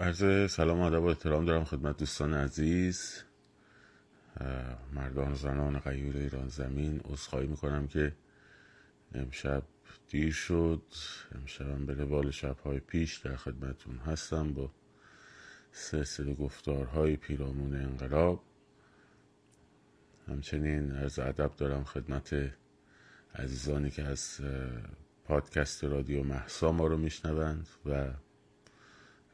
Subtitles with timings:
[0.00, 3.22] عرض سلام و ادب و احترام دارم خدمت دوستان عزیز.
[4.92, 8.12] مردان زنان غیور ایران زمین عذرخواهی می‌کنم که
[9.14, 9.62] امشب
[10.08, 10.82] دیر شد.
[11.34, 14.70] امشبم به روال شبهای پیش در خدمتون هستم با
[15.72, 18.42] سلسله گفتارهای پیرامون انقلاب.
[20.28, 22.52] همچنین عرض ادب دارم خدمت
[23.34, 24.40] عزیزانی که از
[25.24, 28.10] پادکست رادیو محسا ما رو میشنوند و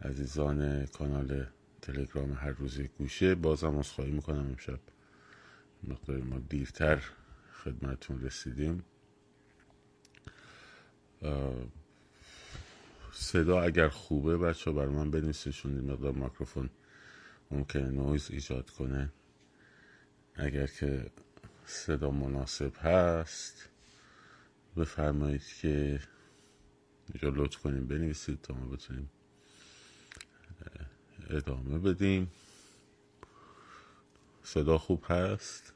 [0.02, 1.46] عزیزان کانال
[1.82, 4.80] تلگرام هر روز گوشه بازم از خواهی می‌کنم امشب.
[5.82, 7.02] مقدار ما دیرتر
[7.64, 8.84] خدمتون رسیدیم.
[13.12, 16.70] صدا اگر خوبه بچه بر من بنویسید چون مقدار میکروفون
[17.50, 19.12] ممکنه نویز ایجاد کنه.
[20.34, 21.10] اگر که
[21.66, 23.68] صدا مناسب هست
[24.76, 26.00] بفرمایید که
[27.08, 29.10] اینجا لطف کنیم بنویسید تا ما بتونیم
[31.30, 32.30] ادامه بدیم.
[34.42, 35.72] صدا خوب هست؟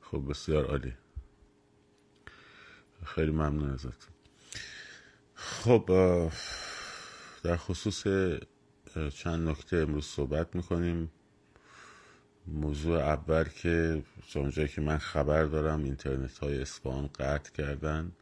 [0.00, 0.92] خب بسیار عالی.
[3.04, 4.08] خیلی ممنون ازت
[5.34, 5.84] خب
[7.42, 8.02] در خصوص
[9.14, 11.10] چند نکته امروز صحبت می‌کنیم.
[12.46, 14.02] موضوع اول که
[14.34, 18.12] اونجایی که من خبر دارم اینترنت های اسپان قطع کردن.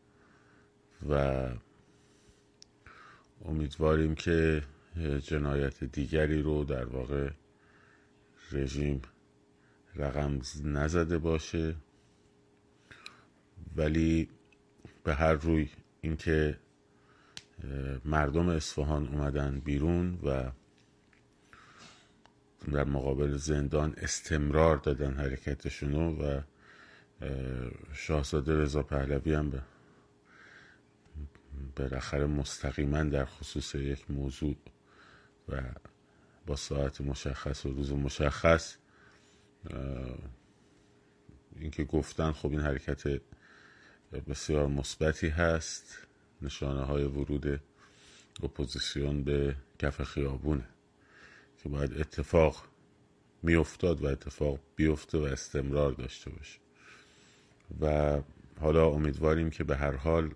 [1.08, 1.46] و
[3.44, 4.62] امیدواریم که
[5.22, 7.30] جنایت دیگری رو در واقع
[8.52, 9.02] رژیم
[9.96, 11.74] رقم نزده باشه.
[13.76, 14.28] ولی
[15.04, 15.68] به هر روی
[16.00, 16.58] اینکه
[18.04, 20.50] مردم اصفهان اومدن بیرون و
[22.72, 26.40] در مقابل زندان استمرار دادن حرکتشونو و
[27.94, 29.62] شاهزاده رضا پهلوی هم به
[31.76, 34.56] بالاخره مستقیما در خصوص یک موضوع
[35.48, 35.62] و
[36.46, 38.76] با ساعت مشخص و روز مشخص
[41.56, 43.20] اینکه گفتن خب این حرکت
[44.28, 46.06] بسیار مثبتی هست.
[46.42, 47.60] نشانه های ورود
[48.42, 50.64] اپوزیسیون به کف خیابونه
[51.62, 52.64] که باید اتفاق
[53.42, 56.58] میافتاد و اتفاق بیفته و استمرار داشته باشه.
[57.80, 58.20] و
[58.60, 60.30] حالا امیدواریم که به هر حال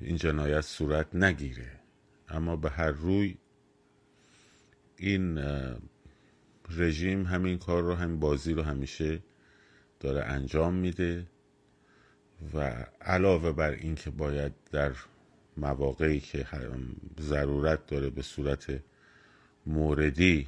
[0.00, 1.80] این جنایت صورت نگیره.
[2.28, 3.36] اما به هر روی
[4.96, 5.40] این
[6.70, 9.22] رژیم همین کار رو همین بازی رو همیشه
[10.00, 11.26] داره انجام میده
[12.54, 14.92] و علاوه بر اینکه باید در
[15.56, 16.46] مواقعی که
[17.20, 18.80] ضرورت داره به صورت
[19.66, 20.46] موردی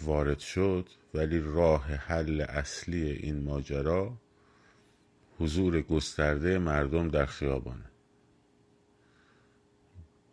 [0.00, 4.16] وارد شد ولی راه حل اصلی این ماجرا
[5.38, 7.84] حضور گسترده مردم در خیابانه.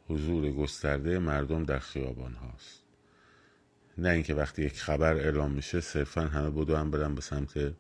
[0.07, 2.83] حضور گسترده مردم در خیابان هاست
[3.97, 7.73] نه اینکه وقتی یک خبر اعلام میشه صرفا همه بدو هم برن به سمت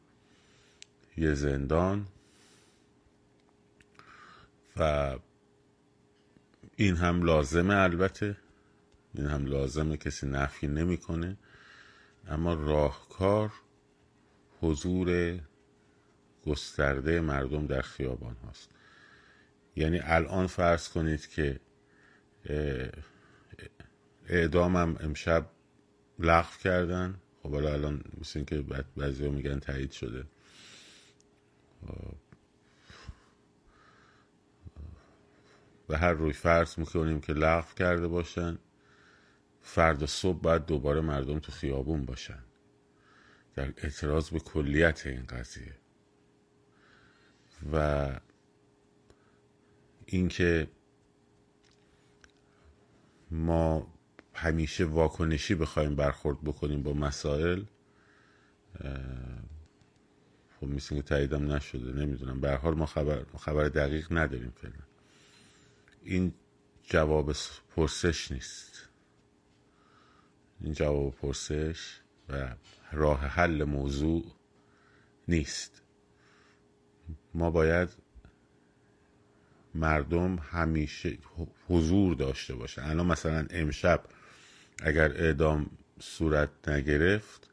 [1.17, 2.07] یه زندان.
[4.77, 5.15] و
[6.75, 8.37] این هم لازمه البته.
[9.13, 11.37] این هم لازمه کسی نفی نمی‌کنه.
[12.27, 13.51] اما راهکار
[14.61, 15.39] حضور
[16.45, 18.69] گسترده مردم در خیابان هاست.
[19.75, 21.59] یعنی الان فرض کنید که
[24.29, 25.49] اعدامم امشب
[26.19, 27.19] لغو کردن.
[27.43, 28.65] خب حالا الان مثل که
[28.97, 30.25] بعضی ها میگن تایید شده.
[35.89, 38.57] و هر روی فرض می‌کنیم که لغو کرده باشن.
[39.67, 42.43] فردا صبح باید دوباره مردم تو خیابون باشن.
[43.55, 45.75] در اعتراض به کلیت این قضیه.
[47.73, 48.09] و
[50.05, 50.67] اینکه
[53.31, 53.93] ما
[54.33, 57.63] همیشه واکنشی بخوایم برخورد بکنیم با مسائل
[60.59, 62.41] خب مثل که تاییدم نشده نمی‌دونم.
[62.41, 64.83] به حال ما خبر, خبر دقیق نداریم فعلا.
[66.03, 66.33] این
[66.83, 67.35] جواب
[67.75, 68.86] پرسش نیست.
[70.61, 71.99] این جواب پرسش
[72.29, 72.55] و
[72.91, 74.25] راه حل موضوع
[75.27, 75.81] نیست.
[77.33, 77.89] ما باید
[79.75, 81.17] مردم همیشه
[81.67, 82.85] حضور داشته باشه.
[82.85, 84.03] الان مثلا امشب
[84.83, 85.69] اگر اعدام
[85.99, 87.49] صورت نگرفت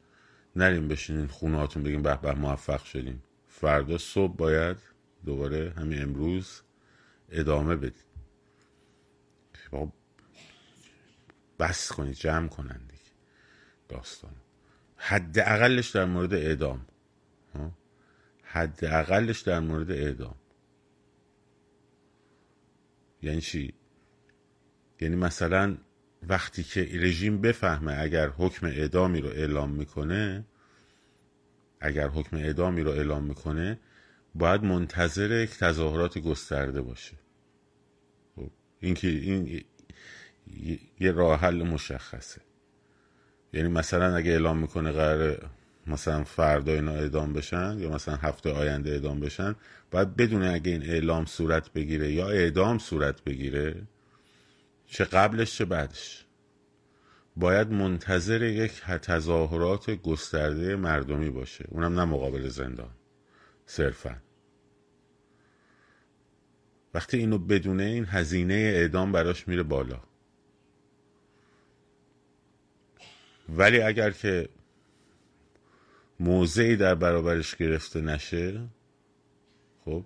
[0.57, 3.23] نریم بشینین خونهاتون بگیم به به موفق شدیم.
[3.49, 4.77] فردا صبح باید
[5.25, 6.63] دوباره همین امروز
[7.31, 8.05] ادامه بدید
[9.71, 9.93] خب،
[11.59, 12.94] بس کنید جمع کنن دیگه
[13.89, 14.35] داستان.
[14.97, 16.87] حد اقلش در مورد اعدام.
[18.43, 20.35] حداقلش در مورد اعدام.
[23.23, 23.75] یعنی چی؟
[25.01, 25.77] یعنی مثلا
[26.23, 30.45] وقتی که رژیم بفهمه اگر حکم اعدامی رو اعلام می‌کنه
[31.81, 33.81] اگر حکم اعدامی رو اعلام می‌کنه
[34.35, 37.17] باید منتظر یک تظاهرات گسترده باشه.
[38.37, 39.65] خب، این که این
[41.01, 42.41] یه راه حل مشخصه.
[43.55, 45.51] یعنی مثلا اگه اعلام می‌کنه قرار
[45.87, 49.55] مثلا فردا اینا اعدام بشن یا مثلا هفته آینده اعدام بشن
[49.91, 53.83] باید بدونه اگه این اعلام صورت بگیره یا اعدام صورت بگیره
[54.87, 56.25] چه قبلش چه بعدش.
[57.37, 61.65] باید منتظر یک تظاهرات گسترده مردمی باشه.
[61.69, 62.91] اونم نه مقابل زندان
[63.67, 64.17] صرفا.
[66.95, 70.01] وقتی اینو بدونه این هزینه اعدام براش میره بالا.
[73.49, 74.49] ولی اگر که
[76.21, 78.61] موضعی در برابرش گرفته نشه
[79.85, 80.05] خب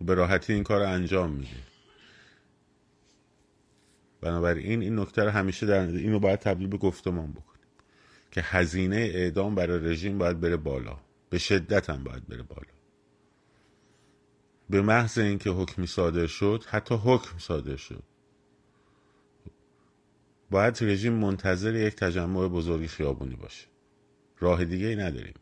[0.00, 1.48] به راحتی این کار رو انجام میده.
[4.20, 7.52] بنابراین این نکته رو همیشه در اینو باید تبدیل به گفتمان بکنیم
[8.30, 10.98] که هزینه اعدام برای رژیم باید بره بالا.
[11.30, 12.72] به شدت هم باید بره بالا.
[14.70, 18.02] به محض اینکه حکمی صادر شد حتی حکم صادر شد.
[20.52, 23.66] باید رژیم منتظر یک تجمع بزرگی خیابونی باشه.
[24.38, 25.34] راه دیگه ای نداریم.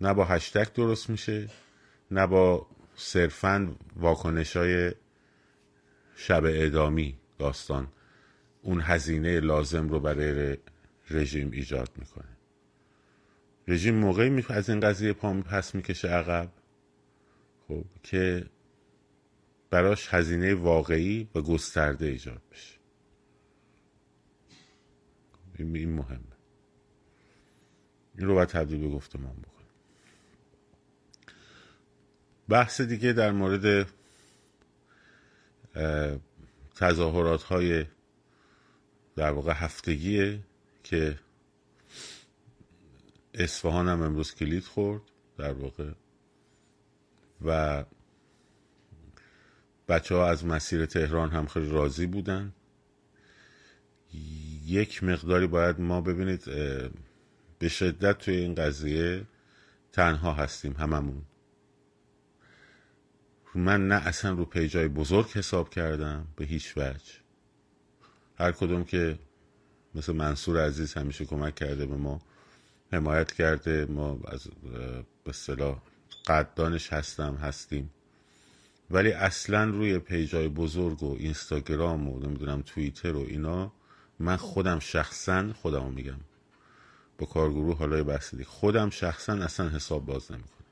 [0.00, 1.48] نه با هشتک درست میشه
[2.10, 4.92] نه با صرفا واکنش های
[6.16, 7.88] شب اعدامی داستان
[8.62, 10.56] اون هزینه لازم رو برای
[11.10, 12.36] رژیم ایجاد می‌کنه.
[13.68, 16.52] رژیم موقعی از این قضیه پا پس می‌کشه عقب
[17.68, 18.46] خب که
[19.70, 22.75] براش هزینه واقعی و گسترده ایجاد بشه.
[25.58, 26.36] این مهمه.
[28.18, 29.56] این رو باید تبدیل به گفتمان بکنیم.
[32.48, 33.88] بحث دیگه در مورد
[36.74, 37.84] تظاهرات های
[39.16, 40.40] در واقع هفتگیه
[40.82, 41.18] که
[43.34, 45.02] اصفهان هم امروز کلید خورد
[45.38, 45.92] در واقع
[47.44, 47.84] و
[49.88, 52.52] بچه ها از مسیر تهران هم خیلی راضی بودن.
[54.66, 56.44] یک مقداری باید ما ببینید
[57.58, 59.26] به شدت توی این قضیه
[59.92, 61.22] تنها هستیم هممون.
[63.54, 67.12] من نه اصلا رو پیجای بزرگ حساب کردم به هیچ وجه.
[68.38, 69.18] هر کدوم که
[69.94, 72.20] مثل منصور عزیز همیشه کمک کرده به ما
[72.92, 74.48] حمایت کرده ما از
[75.24, 75.82] به صلاح
[76.26, 77.90] قدردانش هستم هستیم.
[78.90, 83.72] ولی اصلا روی پیجای بزرگ و اینستاگرام و نمی‌دونم توییتر و اینا
[84.18, 86.20] من خودم شخصا خودمو میگم.
[87.18, 90.66] با کارگروه حالا بحث خودم شخصا اصلا حساب باز نمی‌کنم.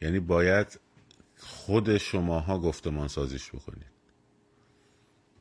[0.00, 0.80] یعنی باید
[1.38, 3.86] خود شماها گفتمان سازیش بکنید.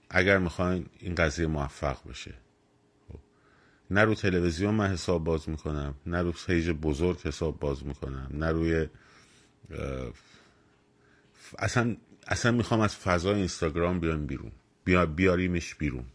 [0.09, 2.33] اگر می‌خواین این قضیه موفق بشه.
[3.07, 3.19] خب.
[3.91, 8.51] نه رو تلویزیون من حساب باز می‌کنم نه رو پیج بزرگ حساب باز می‌کنم نه
[8.51, 8.87] روی
[11.59, 11.97] اصلا
[12.27, 14.51] اصلا می‌خوام از فضای اینستاگرام بیان بیرون.
[14.83, 16.05] بیا بیاریمش بیرون.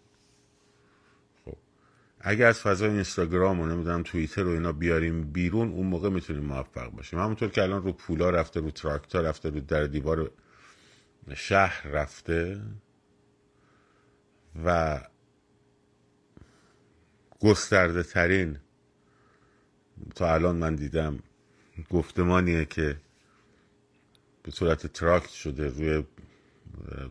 [2.20, 6.90] اگر از فضای اینستاگرام و نمی‌دونم توییتر رو اینا بیاریم بیرون اون موقع می‌تونیم موفق
[6.90, 7.18] باشیم.
[7.18, 10.30] همونطور که الان رو پولا رفته رو تراکتا رفته رو در دیوار
[11.34, 12.60] شهر رفته
[14.64, 15.00] و
[17.40, 18.58] گسترده ترین
[20.14, 21.18] تا الان من دیدم
[21.90, 22.96] گفتمانیه که
[24.42, 26.04] به صورت تراکت شده روی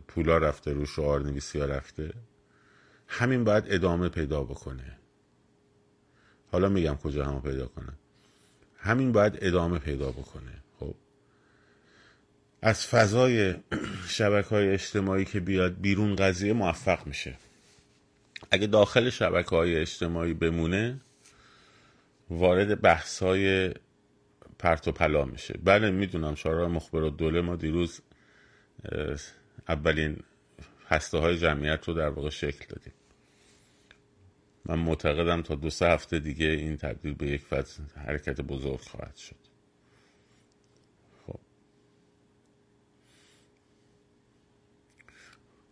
[0.08, 2.14] پولا رفته رو شعار نویسی رفته.
[3.08, 4.98] همین باید ادامه پیدا بکنه.
[6.52, 7.92] حالا میگم کجا همو پیدا کنه.
[8.76, 10.62] همین باید ادامه پیدا بکنه.
[10.80, 10.94] خب.
[12.62, 13.54] از فضای
[14.08, 17.36] شبکه های اجتماعی که بیاد بیرون قضیه موفق میشه.
[18.50, 21.00] اگه داخل شبکه های اجتماعی بمونه
[22.30, 23.74] وارد بحث های
[24.58, 25.58] پرت و پلا میشه.
[25.64, 28.00] بله می‌دونم شارع مخبر دوله ما دیروز
[29.68, 30.16] اولین
[30.88, 32.92] هسته های جمعیت رو در واقع شکل دادیم.
[34.68, 37.42] من معتقدم تا دو سه هفته دیگه این تبدیل به یک
[37.96, 39.36] حرکت بزرگ خواهد شد.
[41.26, 41.40] خب.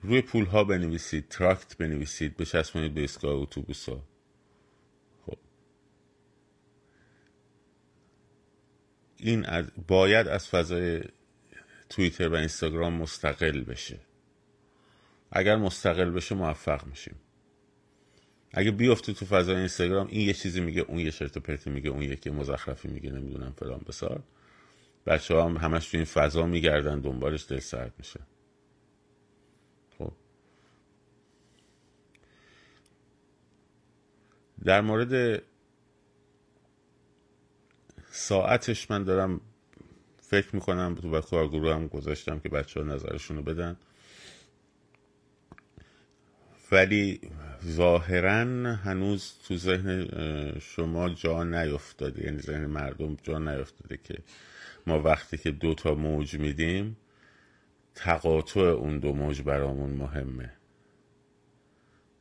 [0.02, 4.02] روی پول ها بنویسید تراکت بنویسید بچسبونید به ایستگاه اتوبوس ها
[5.26, 5.38] خب.
[9.16, 11.02] این از باید از فضای
[11.88, 14.00] توییتر و اینستاگرام مستقل بشه.
[15.30, 17.23] اگر مستقل بشه موفق میشیم.
[18.56, 22.02] اگه بیفته تو فضای اینستاگرام این یه چیزی میگه اون یه شرط پرتی میگه اون
[22.02, 24.22] یکی مزخرفی میگه نمی‌دونم فلان بسار.
[25.06, 28.20] بچه هم همش تو این فضا میگردن دنبالش دل سرد میشه.
[29.98, 30.12] خب.
[34.64, 35.42] در مورد
[38.10, 39.40] ساعتش من دارم
[40.20, 43.76] فکر می‌کنم تو کارگروه هم گذاشتم که بچه ها نظرشون رو بدن.
[46.72, 47.20] ولی
[47.66, 50.08] ظاهرا هنوز تو ذهن
[50.60, 52.24] شما جا نیفتاده.
[52.24, 54.18] یعنی ذهن مردم جا نیفتاده که
[54.86, 56.96] ما وقتی که دو تا موج میدیم
[57.94, 60.52] تقاطع اون دو موج برامون مهمه.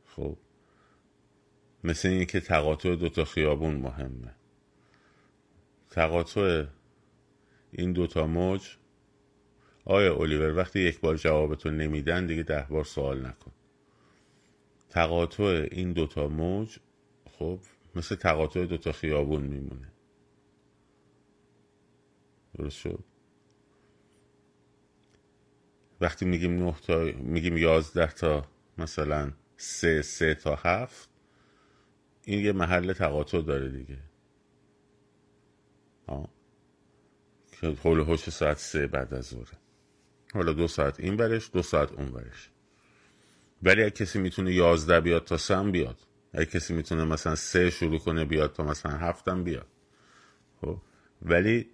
[0.06, 0.36] خب
[1.84, 4.34] مثل این که تقاطع دو تا خیابون مهمه.
[5.90, 6.64] تقاطع
[7.72, 8.76] این دوتا موج
[9.84, 13.52] آیا اولیور وقتی یک بار جوابتو نمیدن دیگه ده بار سوال نکن.
[14.94, 16.78] تقاطع این دوتا موج
[17.38, 17.60] خب
[17.94, 19.92] مثل تقاطع دوتا خیابون میمونه.
[22.54, 23.04] درست شد؟
[26.00, 28.46] وقتی میگیم نه تا میگیم یازده تا
[28.78, 31.08] مثلا سه سه تا هفت
[32.24, 33.98] این یه محل تقاطع داره دیگه.
[36.06, 36.28] آه.
[37.52, 39.58] که حول هوش ساعت سه بعد از ظهره.
[40.34, 42.50] حالا دو ساعت این برش دو ساعت اون برش
[43.64, 45.98] ولی اگه کسی می‌تونه یازده بیاد تا سم بیاد.
[46.32, 49.66] اگه کسی می‌تونه مثلا سه شروع کنه بیاد تا مثلا هفتم بیاد.
[50.60, 50.78] خب
[51.22, 51.70] ولی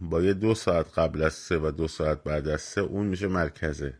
[0.00, 3.28] با یه دو ساعت قبل از سه و دو ساعت بعد از سه اون میشه
[3.28, 3.94] مرکزه.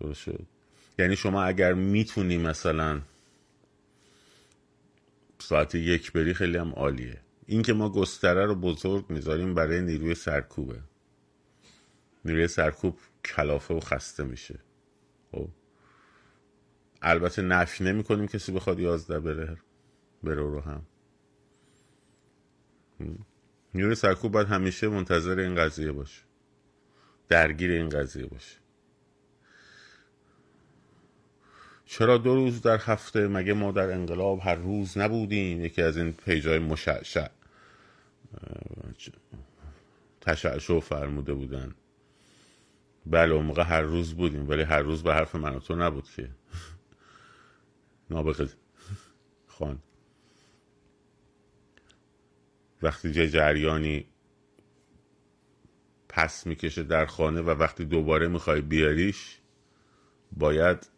[0.00, 0.46] درست شد؟
[0.98, 3.00] یعنی شما اگر می‌تونی مثلا
[5.38, 7.20] ساعت یک بری خیلی هم عالیه.
[7.46, 10.80] این که ما گستره رو بزرگ می‌ذاریم برای نیروی سرکوبه.
[12.24, 14.58] نیروی سرکوب کلافه و خسته میشه.
[15.34, 15.48] خب.
[17.02, 19.56] البته نفی نمی کنیم کسی بخواد یازده بره
[20.22, 20.86] بره رو هم.
[23.74, 26.22] نیروی سرکوب باید همیشه منتظر این قضیه باشه.
[27.28, 28.56] درگیر این قضیه باشه.
[31.84, 36.12] چرا دو روز در هفته؟ مگه ما در انقلاب هر روز نبودیم؟ یکی از این
[36.12, 37.28] پیجای مشعشع.
[40.20, 41.74] تشعشع فرموده بودن.
[43.06, 46.30] بله اون موقع هر روز بودیم ولی هر روز به حرف من تو نبود که.
[48.10, 48.48] نابغه
[49.46, 49.78] خان.
[52.82, 54.06] وقتی جه جریانی
[56.08, 59.38] پس می‌کشه در خانه و وقتی دوباره می‌خوای بیاریش
[60.32, 60.90] باید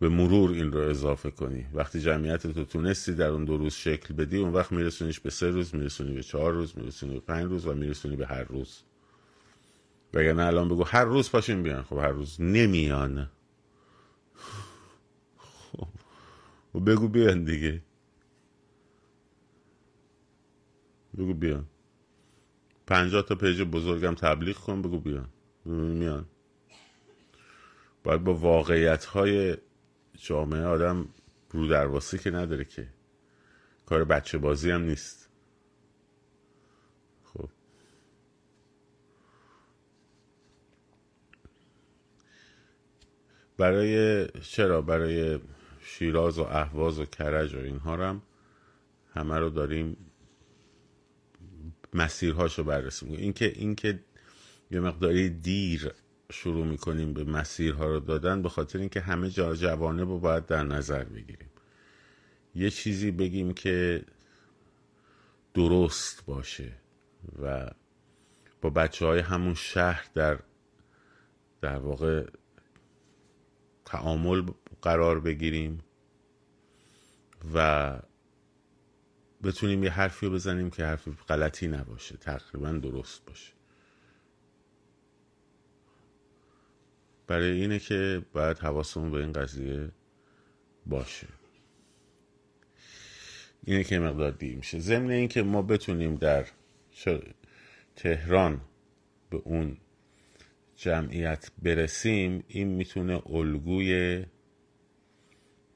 [0.00, 1.66] به مرور این رو اضافه کنی.
[1.74, 5.50] وقتی جمعیت تو تونستی در اون دو روز شکل بدی اون وقت میرسونیش به سه
[5.50, 8.82] روز میرسونی به چهار روز میرسونی به پنج روز و میرسونی به هر روز.
[10.14, 11.82] وگرنه الان بگو هر روز پاشین بیان.
[11.82, 13.30] خب هر روز نمیان.
[16.72, 17.82] خب بگو بیان دیگه.
[21.18, 21.66] بگو بیان.
[22.86, 25.28] پنجاه تا پیج بزرگم تبلیغ کن بگو بیان.
[25.64, 26.26] میان.
[28.04, 29.56] باید با واقعیت های
[30.12, 31.08] جامعه آدم
[31.50, 32.88] رو درواسی که نداره که.
[33.86, 35.23] کار بچه بازی هم نیست.
[43.58, 45.40] برای چرا برای
[45.80, 48.22] شیراز و اهواز و کرج و اینها هم
[49.14, 49.96] همه رو داریم
[51.94, 53.24] مسیرهاشو بررسی می‌کنیم.
[53.24, 54.00] اینکه اینکه
[54.70, 55.92] یه مقداری دیر
[56.32, 60.64] شروع می‌کنیم به مسیرها رو دادن به خاطر اینکه همه جا جوانه رو باید در
[60.64, 61.50] نظر بگیریم.
[62.54, 64.04] یه چیزی بگیم که
[65.54, 66.72] درست باشه
[67.42, 67.70] و
[68.60, 70.38] با بچه های همون شهر در
[71.60, 72.26] در واقع
[73.84, 74.42] تعامل
[74.82, 75.80] قرار بگیریم
[77.54, 77.98] و
[79.42, 83.52] بتونیم یه حرفی رو بزنیم که حرف غلطی نباشه تقریبا درست باشه.
[87.26, 89.90] برای اینه که باید حواسمون به این قضیه
[90.86, 91.26] باشه.
[93.64, 94.78] اینه که مقدار دیر میشه.
[94.78, 96.46] ضمن اینکه ما بتونیم در
[97.96, 98.60] تهران
[99.30, 99.76] به اون
[100.76, 104.24] جمعیت برسیم این می‌تونه الگوی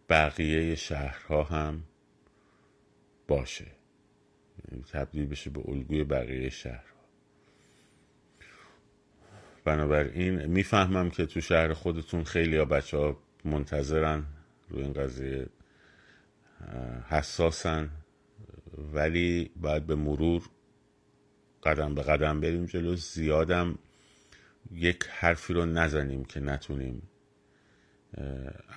[0.09, 1.83] بقیه شهرها هم
[3.29, 3.67] باشه.
[4.71, 6.85] یعنی تبدیل بشه به الگوی بقیه شهر
[9.65, 14.25] بنابراین می‌فهمم که تو شهر خودتون خیلی ها بچه ها منتظرن
[14.69, 15.47] روی این قضیه
[17.09, 17.91] حساسن
[18.95, 20.43] ولی باید به مرور
[21.63, 22.97] قدم به قدم بریم جلو.
[22.97, 23.79] زیادم
[24.73, 27.03] یک حرفی رو نزنیم که نتونیم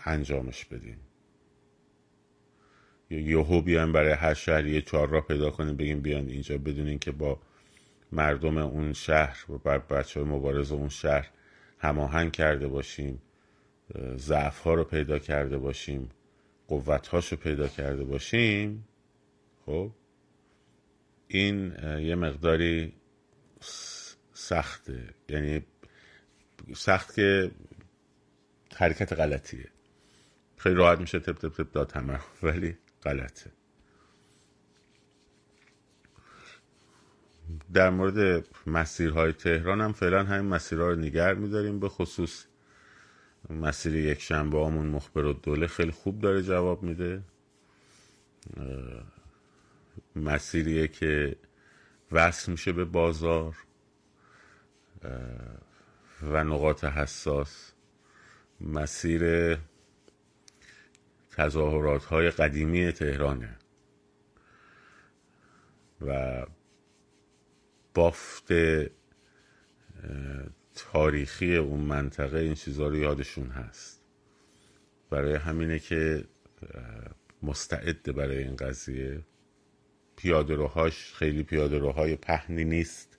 [0.06, 1.00] انجامش بدیم.
[3.10, 7.12] یهو بیایم برای هر شهر یه چهار را پیدا کنیم بگیم بیان اینجا بدون اینکه
[7.12, 7.40] با
[8.12, 11.30] مردم اون شهر و بر بچه های مبارز اون شهر
[11.80, 13.22] هماهنگ کرده باشیم
[14.16, 16.10] ضعف ها رو پیدا کرده باشیم
[16.68, 18.88] قوت هاش رو پیدا کرده باشیم.
[19.66, 19.92] خب؟
[21.28, 22.94] این یه مقداری
[24.34, 25.04] سخته.
[25.30, 25.66] یعنی
[26.76, 27.52] سخت که
[28.76, 29.70] حرکت غلطیه.
[30.58, 33.52] خیلی راحت میشه تپ تپ تپ داد همه ولی غلطه.
[37.74, 42.46] در مورد مسیرهای تهران هم فعلا همین مسیرها رو نگر میداریم به خصوص
[43.50, 47.22] مسیر یک شنبه همون مخبر و دوله خیلی خوب داره جواب میده.
[50.16, 51.36] مسیریه که
[52.12, 53.56] وصل میشه به بازار.
[56.24, 57.72] و نقاط حساس
[58.62, 59.58] مسیر
[61.32, 63.58] تظاهرات های قدیمی تهرانه
[66.02, 66.46] و
[67.94, 68.54] بافت
[70.76, 74.02] تاریخی اون منطقه این چیزها رو یادشون هست.
[75.10, 76.24] برای همینه که
[77.44, 79.22] مستعد برای این قضیه.
[80.16, 83.11] پیاده روهاش خیلی پیاده روهای پهنی نیست.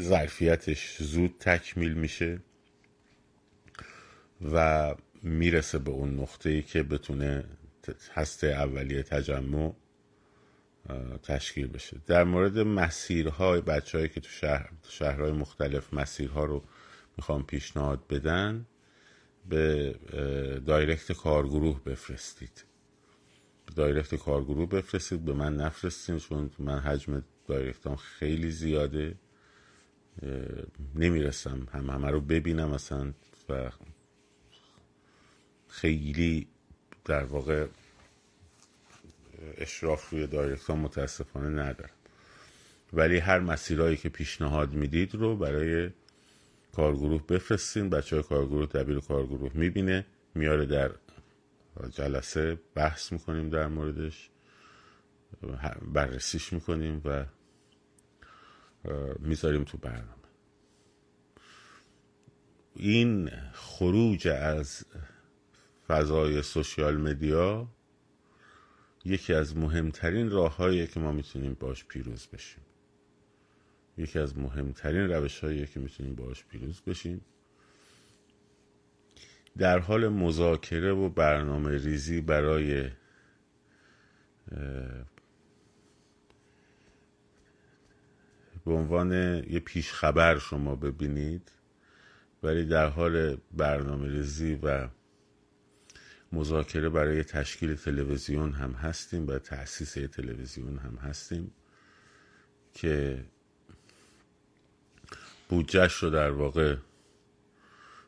[0.00, 2.40] ظرفیتش زود تکمیل میشه
[4.52, 7.44] و می‌رسه به اون نقطه که بتونه
[8.14, 9.74] هسته اولیه تجمع
[11.22, 11.96] تشکیل بشه.
[12.06, 16.64] در مورد مسیرهای بچه که تو شهر شهرهای مختلف مسیرها رو
[17.16, 18.66] می‌خوام پیشنهاد بدن
[19.48, 19.94] به
[20.66, 22.64] دایرکت کارگروه بفرستید.
[23.76, 29.14] دایرکت کارگروه بفرستید به من نفرستین چون من حجم دایرکتام خیلی زیاده.
[30.94, 31.66] نمی‌رسم.
[31.72, 33.12] هم همه رو ببینم اصلا
[33.48, 33.70] و
[35.68, 36.48] خیلی
[37.04, 37.66] در واقع
[39.56, 41.90] اشراف روی دایرکت متاسفانه ندارم.
[42.92, 45.90] ولی هر مسیرهایی که پیشنهاد می‌دید رو برای
[46.72, 47.90] کارگروه بفرستین.
[47.90, 50.06] بچه های کارگروه دبیر کارگروه می‌بینه.
[50.34, 50.90] میاره در
[51.90, 54.30] جلسه بحث می‌کنیم در موردش.
[55.92, 57.24] بررسیش می‌کنیم و
[59.18, 60.12] می‌ذاریم تو برنامه.
[62.74, 64.84] این خروج از
[65.86, 67.68] فضای سوشیال مدیا
[69.04, 72.64] یکی از مهمترین راههایی که ما می‌تونیم باش پیروز بشیم.
[73.98, 77.20] یکی از مهمترین روش هایی که می‌تونیم باش پیروز بشیم.
[79.58, 82.90] در حال مذاکره و برنامه ریزی برای
[88.68, 89.12] به عنوان
[89.50, 91.52] یه پیش خبر شما ببینید
[92.42, 94.88] ولی در حال برنامه ریزی و
[96.32, 101.52] مذاکره برای تشکیل تلویزیون هم هستیم و تأسیس تلویزیون هم هستیم
[102.74, 103.24] که
[105.48, 106.76] بودجهش رو در واقع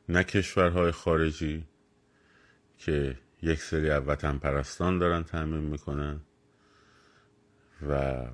[0.09, 1.65] نه کشورهای خارجی
[2.79, 6.21] که یک سری از وطن پرستان دارن تعمین می‌کنن
[7.89, 8.25] و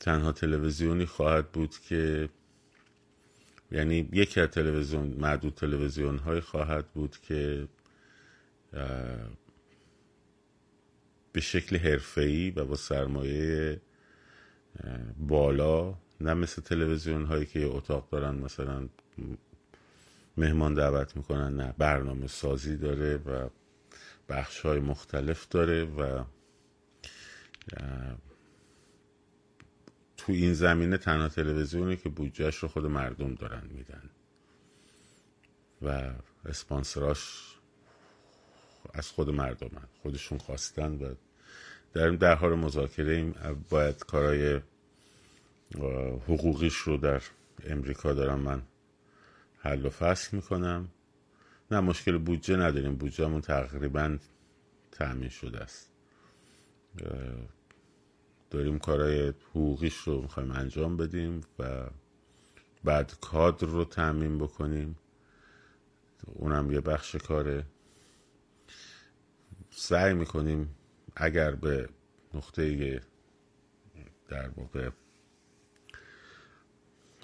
[0.00, 2.28] تنها تلویزیونی خواهد بود که
[3.72, 7.68] یعنی یکی از تلویزیون معدود تلویزیون های خواهد بود که
[11.32, 13.80] به شکل حرفه‌ای و با سرمایه
[15.18, 18.88] بالا نه مثل تلویزیون هایی که اتاق دارن مثلا
[20.36, 23.48] مهمان دعوت می‌کنن نه برنامه سازی داره و
[24.28, 26.24] بخش های مختلف داره و
[30.18, 34.10] تو این زمینه تنها تلویزیونی که بودجهش رو خود مردم دارن میدن.
[35.82, 36.10] و
[36.44, 37.54] اسپانسراش
[38.94, 39.88] از خود مردم هن.
[40.02, 41.14] خودشون خواستن و
[41.92, 43.34] در در حال مذاکره ایم.
[43.68, 44.60] باید کارهای
[46.28, 47.22] حقوقیش رو در
[47.64, 48.62] امریکا دارم من
[49.58, 50.88] حل و فصل می‌کنم.
[51.70, 52.96] نه مشکل بودجه نداریم.
[52.96, 54.18] بودجهمون تقریبا
[54.92, 55.90] تأمین شده است.
[58.50, 61.90] داریم کارهای حقوقیش رو می‌خوایم انجام بدیم و
[62.84, 64.96] بعد کادر رو تعمین بکنیم.
[66.26, 67.66] اونم یه بخش کاره.
[69.70, 70.76] سعی می‌کنیم
[71.16, 71.88] اگر به
[72.34, 73.00] نقطه
[74.28, 74.90] در واقع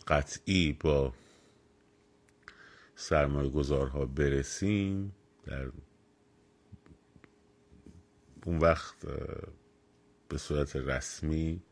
[0.08, 1.12] قطعی با
[2.96, 5.70] سرمایه گذارها برسیم در
[8.44, 8.96] اون وقت
[10.28, 11.62] به صورت رسمی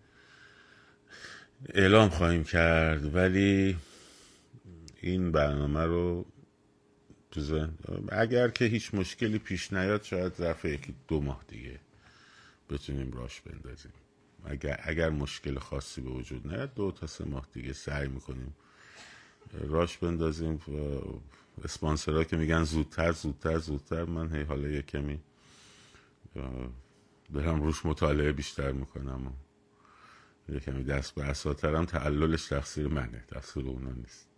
[1.69, 3.77] اعلام خواهیم کرد ولی
[5.01, 6.27] این برنامه رو
[8.09, 11.81] اگر که هیچ مشکلی پیش نیاد شاید ظرف یکی دو ماه دیگه
[12.71, 13.93] بتونیم راش بندازیم.
[14.45, 18.55] اگر, اگر مشکل خاصی به وجود نیاد دو تا سه ماه دیگه سعی می‌کنیم
[19.53, 20.61] راش بندازیم.
[21.65, 25.21] اسپانسرها که میگن زودتر زودتر زودتر من هی حالا یه کمی
[27.33, 29.27] برم روش مطالعه بیشتر می‌کنم
[30.49, 34.29] و کمی دست به اساترم تعللش تقصیر منه تقصیر اونا نیست.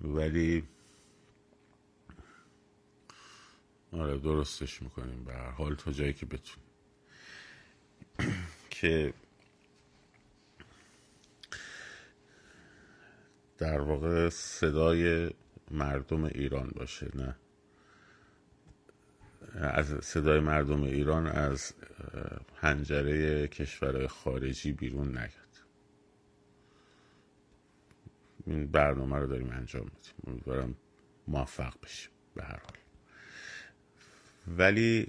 [0.00, 0.64] ولی
[3.92, 6.62] آره درستش می‌کنیم به هر حال تا جایی که بتون
[8.70, 9.14] که
[13.58, 15.30] در واقع صدای
[15.70, 17.36] مردم ایران باشه نه؟
[19.60, 21.74] از صدای مردم ایران از
[22.60, 25.30] هنجره کشورهای خارجی بیرون نیاد
[28.46, 30.12] این برنامه رو داریم انجام میدیم.
[30.26, 30.74] امیدوارم
[31.28, 32.78] موفق بشیم به هر حال.
[34.58, 35.06] ولی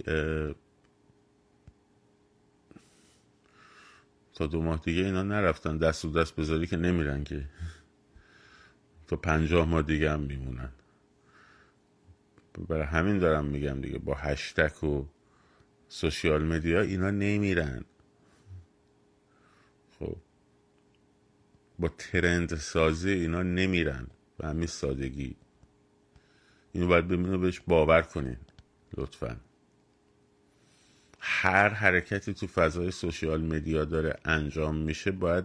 [4.34, 5.78] تا دو ماه دیگه اینا نرفتن.
[5.78, 7.44] دست و دست بذاری که نمیرن که.
[9.06, 10.70] تا پنجاه ماه دیگه هم میمونن.
[12.58, 15.04] برای همین دارم میگم دیگه با هشتک و
[15.88, 17.84] سوشیال مدیا اینا نمیرن.
[19.98, 20.16] خب.
[21.78, 24.06] با ترند سازی اینا نمیرن
[24.38, 25.36] به همین سادگی.
[26.72, 28.36] اینو باید ببینو بهش باور کنین
[28.96, 29.40] لطفا.
[31.18, 35.44] هر حرکتی تو فضای سوشیال مدیا داره انجام میشه باید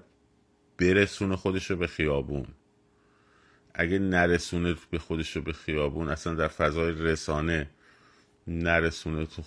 [0.77, 2.47] برسونه خودشو به خیابون.
[3.73, 7.69] اگه نرسونه به خودشو به خیابون اصلا در فضای رسانه
[8.47, 9.41] نرسونه تو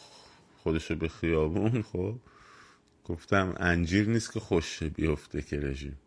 [0.56, 2.16] خودشو به خیابون خب؟
[3.04, 5.98] گفتم انجیر نیست که خوش بیفته که رژیم.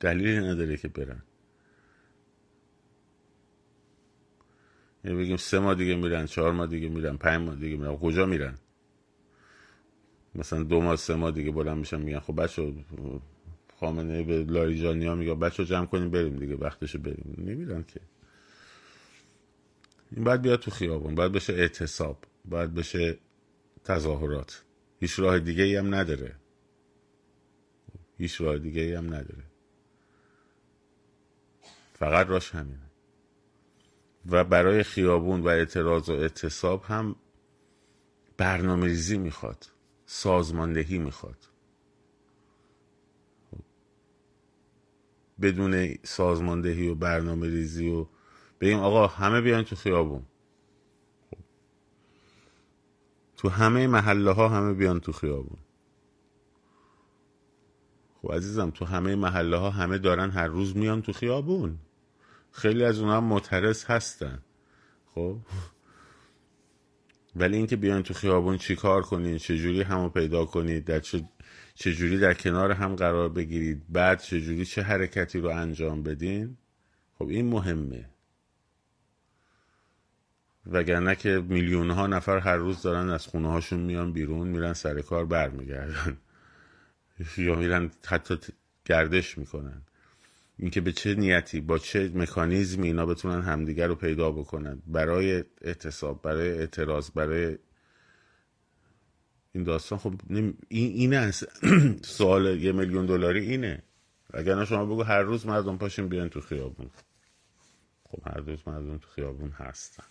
[0.00, 1.22] دلیلی نداره که برن.
[5.04, 7.96] یعنی بگیم سه ماه دیگه میرن چهار ماه دیگه میرن پنج ماه دیگه میرن.
[7.96, 8.58] کجا میرن؟
[10.34, 12.74] مثلا دو ماه سه ماه دیگه بلند میشن میگن خب بچه
[13.80, 17.34] خامنه به لاریجانی ها میگه بچه جمع کنیم بریم دیگه وقتشو بریم.
[17.38, 18.00] نمیرن که.
[20.12, 23.18] این باید بیاد تو خیابون باید بشه اعتصاب باید بشه
[23.84, 24.64] تظاهرات.
[25.00, 26.36] هیچ راه دیگه ای هم نداره.
[28.18, 29.44] هیچ راه دیگه ای هم نداره.
[31.92, 32.90] فقط راش همینه.
[34.26, 37.16] و برای خیابون و اعتراض و اعتصاب هم
[38.36, 39.66] برنامه ریزی می‌خواد
[40.06, 41.36] سازماندهی می‌خواد.
[45.42, 48.06] بدون سازماندهی و برنامه ریزی و
[48.60, 50.22] بگیم آقا همه بیان تو خیابون.
[51.30, 51.38] خب.
[53.36, 55.58] تو همه محله ها همه بیان تو خیابون.
[58.22, 61.78] خب عزیزم تو همه محله ها همه دارن هر روز میان تو خیابون.
[62.52, 64.42] خیلی از اونها معترض هستن.
[65.14, 65.36] خب.
[67.36, 71.28] ولی اینکه بیان تو خیابون چی کار کنین چجوری همو پیدا کنید در چه
[71.76, 76.56] چجوری در کنار هم قرار بگیرید؟ بعد چجوری چه حرکتی رو انجام بدین؟
[77.18, 78.04] خب این مهمه.
[80.66, 85.00] وگرنه که میلیون ها نفر هر روز دارن از خونه هاشون میان بیرون میرن سر
[85.00, 86.16] کار برمیگردن.
[87.36, 88.38] یا میرن حتی
[88.84, 89.82] گردش می‌کنن.
[90.58, 94.82] اینکه به چه نیتی با چه مکانیزمی اینا بتونن همدیگر رو پیدا بکنن.
[94.86, 97.58] برای اعتصاب برای اعتراض برای
[99.56, 101.30] این داستان خب این اینه
[102.18, 103.82] سوال یه میلیون دلاری اینه.
[104.34, 106.90] اگر شما بگو هر روز مردم پاشین بیان تو خیابون.
[108.04, 110.04] خب هر روز مردم تو خیابون هستن.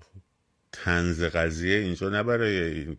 [0.00, 0.20] خب
[0.72, 2.98] تنز قضیه اینجا نه برای این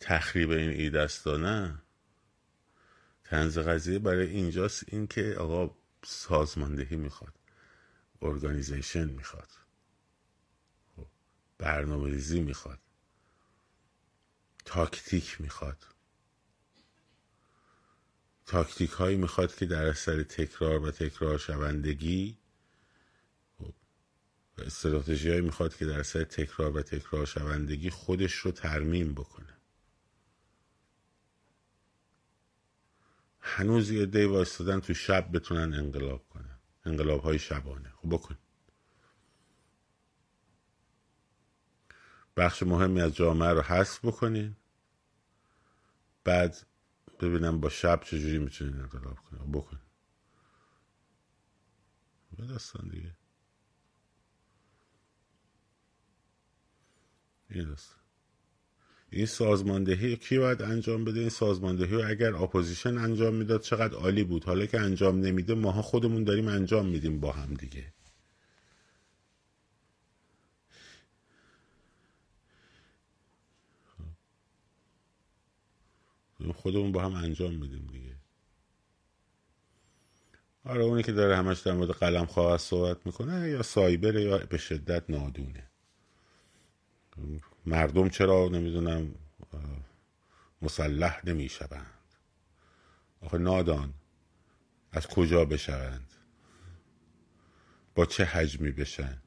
[0.00, 1.82] تخریب این ایدستا نه.
[3.24, 5.74] تنز قضیه برای اینجاست این که آقا
[6.04, 7.34] سازماندهی می‌خواد.
[8.22, 9.57] ارگانیزیشن می‌خواد.
[11.58, 12.78] برنامه ریزی می‌خواد.
[14.64, 15.86] تاکتیک می‌خواد.
[18.46, 22.38] تاکتیک هایی می‌خواد که در اثر تکرار و تکرار شوندگی
[23.58, 23.74] خب،
[24.58, 29.58] استراتژی هایی می‌خواد که در اثر تکرار و تکرار شوندگی خودش رو ترمیم بکنه.
[33.40, 36.58] هنوز یه دی وایستادن تو شب بتونن انقلاب کنن.
[36.84, 37.92] انقلاب های شبانه.
[37.96, 38.38] خب بکن.
[42.38, 44.56] بخش مهمی از جامعه رو حذف بکنین.
[46.24, 46.66] بعد
[47.20, 49.52] ببینم با شب چجوری می‌تونین انقلاب کنین.
[49.52, 49.80] بکن
[52.36, 53.16] به داستان دیگه.
[57.50, 57.98] این داستان.
[59.10, 64.24] این سازماندهی کی باید انجام بده؟ این سازماندهی رو اگر اپوزیشن انجام می‌داد چقدر عالی
[64.24, 67.94] بود؟ حالا که انجام نمیده ماها خودمون داریم انجام میدیم با هم دیگه.
[76.54, 78.16] خودمون با هم انجام میدیم دیگه.
[80.64, 84.58] آره اونی که داره همش در مورد قلم خواهد صحبت می‌کنه یا سایبره یا به
[84.58, 85.70] شدت نادونه.
[87.66, 89.14] مردم چرا نمی‌دونم
[90.62, 92.14] مسلح نمی‌شوند؟
[93.20, 93.94] آخه نادان
[94.92, 96.12] از کجا بشوند؟
[97.94, 99.22] با چه حجمی بشن؟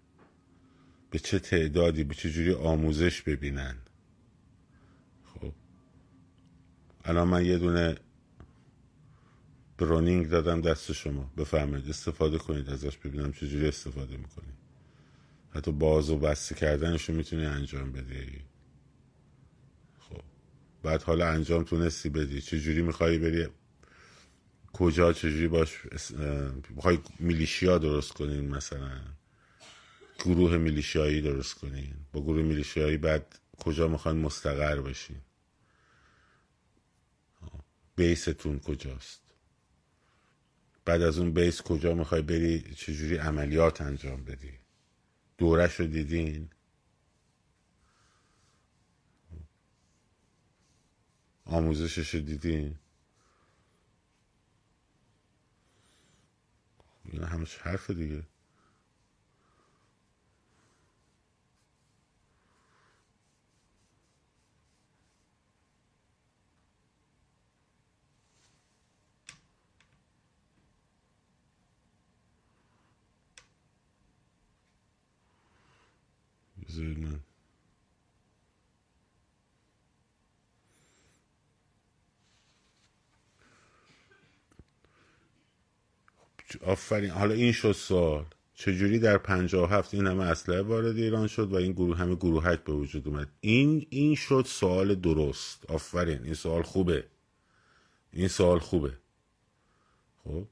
[1.09, 3.77] به چه تعدادی به چه جوری آموزش ببینن
[5.25, 5.53] خب
[7.05, 7.95] الان من یه دونه
[9.77, 11.31] برونینگ دادم دست شما.
[11.37, 14.61] بفرمایید استفاده کنید ازش ببینم چجوری استفاده می‌کنید
[15.49, 18.41] حتی باز و بسته کردنش رو می‌تونی انجام بدی.
[19.99, 20.21] خب
[20.83, 22.41] بعد حالا انجام تونستی بدی.
[22.41, 23.47] چجوری میخوایی بری؟
[24.73, 25.79] کجا؟ چجوری باش
[26.69, 29.01] می‌خوای میلیشیا درست کنین مثلا؟
[30.19, 31.93] گروه میلیشیایی درست کنین.
[32.13, 35.17] با گروه میلیشیایی بعد کجا می‌خواین مستقر بشین؟
[38.01, 39.21] بیستون کجاست؟
[40.85, 44.59] بعد از اون بیس کجا می‌خوای بری چجوری عملیات انجام بدی؟
[45.37, 46.49] دورش رو دیدین؟
[51.45, 52.79] آموزشش رو دیدین؟
[57.05, 58.23] این همش حرف دیگه.
[76.71, 77.19] بذارید
[86.65, 87.09] آفرین.
[87.09, 88.25] حالا این شد سوال.
[88.53, 92.63] چجوری در پنجاه هفت این همه اسلحه وارد ایران شد و این گروه همه گروهک
[92.63, 95.65] به وجود اومد؟ این این شد سوال درست.
[95.69, 96.23] آفرین.
[96.23, 97.03] این سوال خوبه.
[98.13, 98.97] این سوال خوبه.
[100.23, 100.47] خب؟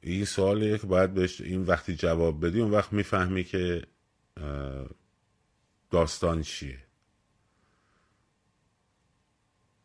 [0.00, 3.82] این سوالیه که باید بهش این وقتی جواب بدی اون وقت می‌فهمی که
[5.90, 6.84] داستان چیه؟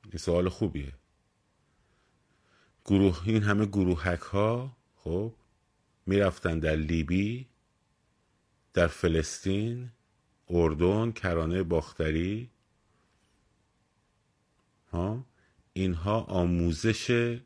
[0.04, 0.94] این سوال خوبیه.
[2.86, 5.36] گروه این همه گروهک ها خب
[6.06, 7.48] می‌رفتن در لیبی
[8.74, 9.92] در فلسطین
[10.50, 12.50] اردن کرانه باختری.
[14.92, 15.26] ها؟
[15.74, 17.40] اینها آموزش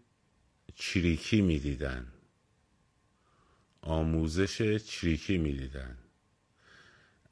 [0.75, 2.13] چریکی می‌دیدن.
[3.81, 6.02] آموزش چریکی می‌دیدن.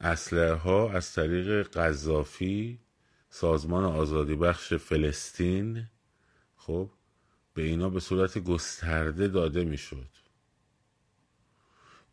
[0.02, 2.80] اسلحه ها از طریق قذافی
[3.30, 5.86] سازمان آزادی بخش فلسطین
[6.56, 6.90] خب
[7.54, 10.08] به اینا به صورت گسترده داده می‌شد.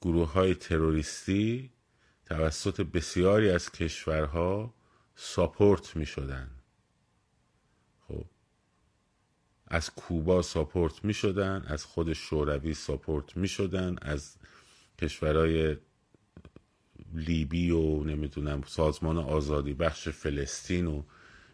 [0.02, 1.72] گروه های تروریستی
[2.26, 4.74] توسط بسیاری از کشورها
[5.16, 6.52] ساپورت می شدن
[8.08, 8.26] خب
[9.68, 14.38] از کوبا ساپورت می شدن از خود شوروی ساپورت می شدن از
[14.98, 15.78] کشورهای
[17.14, 21.04] لیبی و نمی‌دونم سازمان آزادی بخش فلسطین و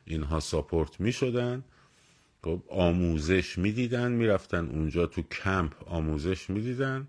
[0.05, 1.63] اینها ساپورت می شدن
[2.43, 7.07] خب آموزش می‌دیدن می‌رفتن اونجا تو کمپ آموزش می‌دیدن.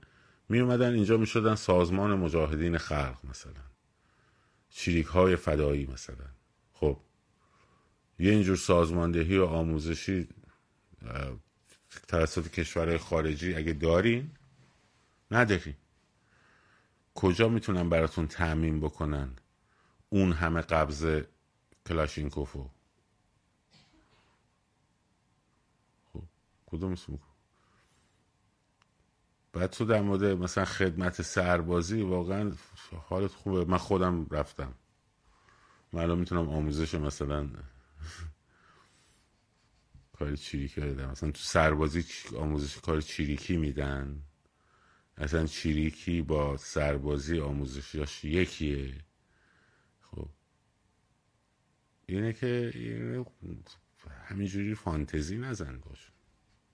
[0.49, 3.53] می اومدن اینجا می شدن سازمان مجاهدین خلق مثلا.
[4.71, 6.27] چریک های فدایی مثلا.
[6.73, 7.01] خب
[8.19, 10.29] یه اینجور سازماندهی و آموزشی
[12.09, 14.31] توسط کشورهای خارجی اگه دارین
[15.31, 15.75] ندارین.
[17.17, 19.37] کجا می‌تونن براتون تعمین بکنن
[20.09, 21.23] اون همه قبض
[21.87, 22.71] کلاشینکوفو؟
[26.13, 26.23] خب
[26.67, 27.19] کدوم اسم؟
[29.53, 32.53] بعد تو در مورد مثلا خدمت سربازی واقعا
[33.09, 33.65] حالت خوبه.
[33.65, 34.75] من خودم رفتم.
[35.93, 37.49] من الان می‌تونم آموزش مثلا
[40.19, 41.11] کار چیریکی بدم.
[41.11, 42.05] مثلا تو سربازی
[42.39, 44.23] آموزش کار چیریکی میدن؟
[45.19, 48.95] اصلا چیریکی با سربازی آموزشیاش یکیه.
[50.01, 50.29] خب.
[52.07, 52.73] اینه که
[54.25, 56.11] همینجوری فانتزی نزن باش.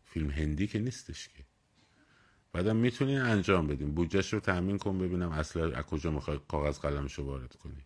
[0.04, 1.44] فیلم هندی که نیستش که.
[2.52, 7.14] بعدم می‌تونین انجام بدیم بودجهش رو تامین کن ببینم اصلا از کجا می‌خوای کاغذ قلمش
[7.14, 7.84] رو وارد کنی.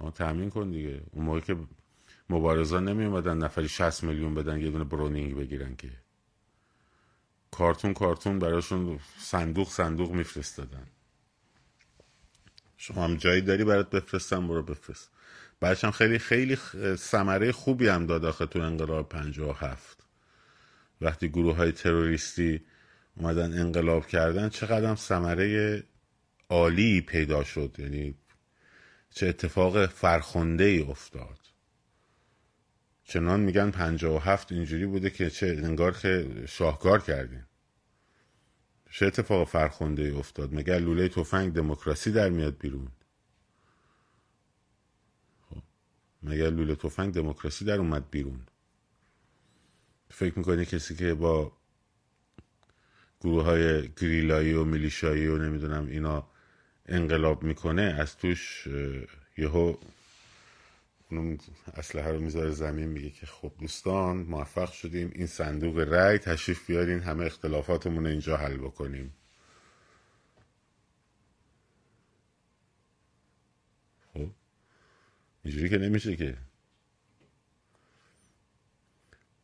[0.00, 1.02] اما تامین کن دیگه.
[1.12, 1.56] اون موقع که
[2.30, 6.05] مبارزان نمی اومدن نفری 60 میلیون بدن یه دونه برونینگ بگیرن که.
[7.50, 10.86] کارتون کارتون براشون صندوق صندوق میفرستادن.
[12.76, 15.10] شما هم جایی داری برات بفرستم برو بفرست.
[15.60, 16.58] بعدش هم خیلی خیلی
[16.96, 20.06] ثمره خوبی هم داد آخه تو انقلاب 57
[21.00, 22.60] وقتی گروه های تروریستی
[23.16, 25.82] اومدن انقلاب کردن چقدر هم ثمره
[26.48, 27.76] عالی پیدا شد.
[27.78, 28.14] یعنی
[29.10, 31.45] چه اتفاق فرخنده ای افتاد.
[33.06, 37.46] چنان میگن پنجاه و هفت اینجوری بوده که چه انگار که شاهکار کردیم.
[38.90, 42.88] چه اتفاق فرخنده ای افتاد؟ مگر لوله تفنگ دموکراسی در میاد بیرون؟
[45.50, 45.62] خب.
[46.22, 48.40] مگر لوله تفنگ دموکراسی در اومد بیرون؟
[50.10, 51.52] فکر می‌کنی کسی که با
[53.20, 56.30] گروه های گریلایی و میلیشایی و نمی‌دونم اینا
[56.86, 58.68] انقلاب می‌کنه از توش
[59.38, 59.76] یهو
[61.10, 61.36] اونو
[61.74, 65.10] اسلحه رو می‌ذاره زمین میگه که خب دوستان موفق شدیم.
[65.14, 67.00] این صندوق رای تشریف بیارین.
[67.00, 69.14] همه اختلافاتمون اینجا حل بکنیم.
[74.14, 74.28] خب.
[75.44, 76.36] اینجوری که نمیشه که.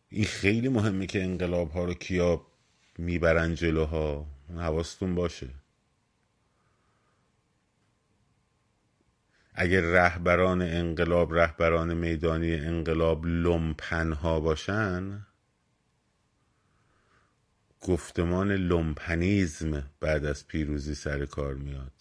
[0.09, 2.47] این خیلی مهمه که انقلاب ها رو کیا
[2.99, 4.27] می‌برن جلوها.
[4.57, 5.62] حواستون باشه.
[9.55, 15.27] اگر رهبران انقلاب رهبران میدانی انقلاب لومپنها باشن
[17.81, 21.93] گفتمان لومپنیزم بعد از پیروزی سر کار میاد.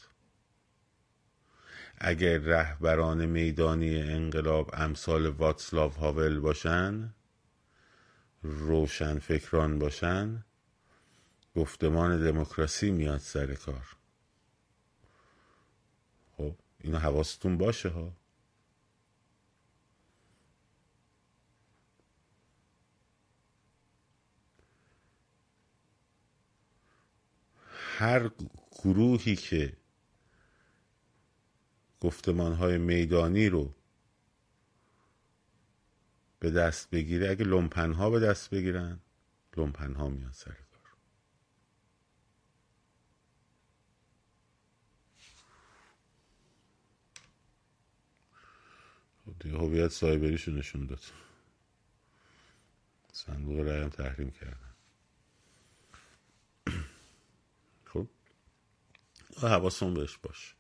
[1.98, 7.14] اگر رهبران میدانی انقلاب امثال واتسلاو هاول باشن
[8.44, 10.46] روشن فکران باشن
[11.56, 14.01] گفتمان دموکراسی میاد سر کار.
[16.84, 18.14] اینو حواستون باشه ها.
[28.02, 28.32] هر
[28.84, 29.78] گروهی که
[32.02, 33.74] گفتمان های میدانی رو
[36.40, 39.00] به دست بگیره اگه لومپن ها به دست بگیرن
[39.58, 40.58] لومپن ها میان سر
[49.40, 51.04] دیگه هویت سایبریشو نشون داد.
[53.12, 54.74] صندوق رایم تحریم کردن.
[57.86, 58.08] خب.
[59.42, 60.56] حواسون بهش باشه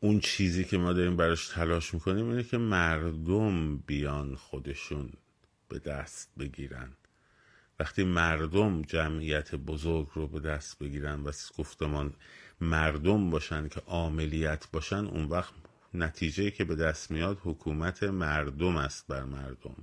[0.00, 5.12] اون چیزی که ما داریم براش تلاش می‌کنیم اینه که مردم بیان خودشون
[5.68, 6.92] به دست بگیرن.
[7.78, 12.14] وقتی مردم جمعیت بزرگ رو به دست بگیرن و گفتمان
[12.62, 15.54] مردم باشن که عاملیت باشن اون وقت
[15.94, 19.76] نتیجه که به دست میاد حکومت مردم است بر مردم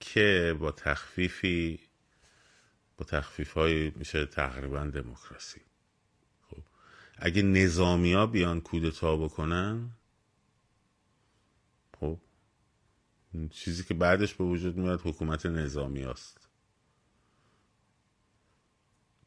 [0.00, 1.80] که با تخفیفی
[2.96, 5.60] با تخفیف های میشه تقریبا دموکراسی.
[7.18, 9.90] اگه نظامی ها بیان کودتا بکنن
[12.00, 12.18] خب
[13.50, 16.49] چیزی که بعدش به وجود میاد حکومت نظامی است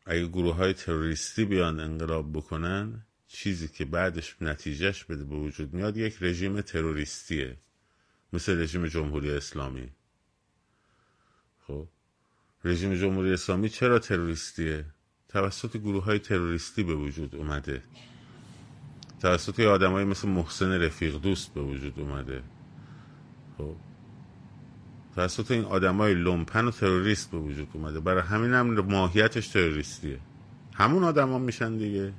[0.06, 5.98] اگه گروه های تروریستی بیان انقلاب بکنن چیزی که بعدش نتیجهش بده به وجود میاد
[5.98, 7.58] یک رژیم تروریستیه.
[8.34, 9.90] مثل رژیم جمهوری اسلامی.
[11.68, 11.88] خب؟
[12.64, 14.86] رژیم جمهوری اسلامی چرا تروریستیه؟
[15.30, 17.84] توسط گروه های تروریستی به وجود اومده.
[19.22, 22.44] توسط آدمایی مثل محسن رفیق دوست به وجود اومده.
[23.58, 23.76] خب؟
[25.16, 28.00] توسط این آدمای لومپن و تروریست به وجود اومده.
[28.00, 30.20] برای همین هم ماهیتش تروریستیه.
[30.74, 32.14] همون آدما میشن دیگه.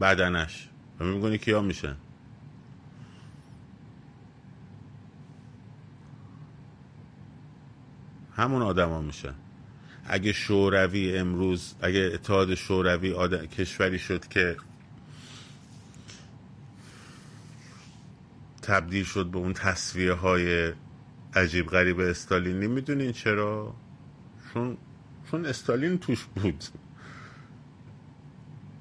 [0.00, 0.68] بدنش.
[1.00, 1.96] و میگونی کیا میشن.
[8.36, 9.34] همون آدما میشن.
[10.06, 13.46] اگه شوروی امروز اگه اتحاد شوروی آدم...
[13.46, 14.56] کشوری شد که
[18.62, 20.72] تبدیل شد به اون تصویه های
[21.36, 23.74] عجیب غریب استالینی می‌دونین چرا؟
[24.54, 24.76] چون
[25.30, 26.64] چون استالین توش بود.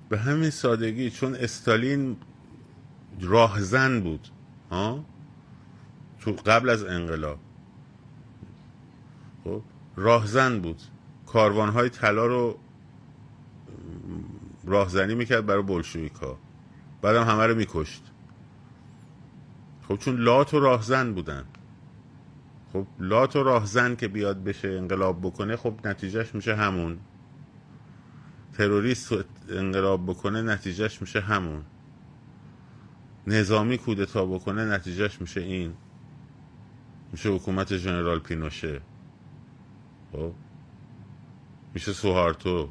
[0.09, 2.17] به همین سادگی چون استالین
[3.21, 4.27] راهزن بود
[4.71, 5.05] ها؟
[6.21, 7.39] تو قبل از انقلاب.
[9.43, 9.61] خب؟
[9.95, 10.81] راهزن بود.
[11.25, 12.59] کاروان های طلا رو
[14.65, 16.37] راهزنی می‌کرد برای بلشویکا
[17.01, 18.03] بعدم همه رو میکشت.
[19.87, 21.45] خب؟ چون لات و راهزن بودن.
[22.73, 26.99] خب لات و راهزن که بیاد بشه انقلاب بکنه خب نتیجهش میشه همون.
[28.53, 29.13] تروریست
[29.49, 31.63] انقلاب بکنه نتیجهش میشه همون.
[33.27, 35.73] نظامی کودتا بکنه نتیجهش میشه این.
[37.11, 38.81] میشه حکومت ژنرال پینوشه.
[40.11, 40.33] خب؟
[41.73, 42.69] میشه سوهارتو.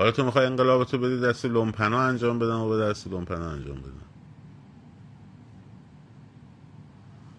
[0.00, 3.92] حالا تو می‌خوای انقلابتو بدی دست لومپنا انجام بدن و به دست لومپنا انجام بدن.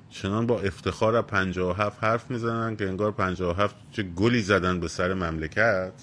[0.09, 5.13] چنان با افتخار از 57 حرف می‌زنن که انگار 57 چه گلی زدن به سر
[5.13, 5.93] مملکت.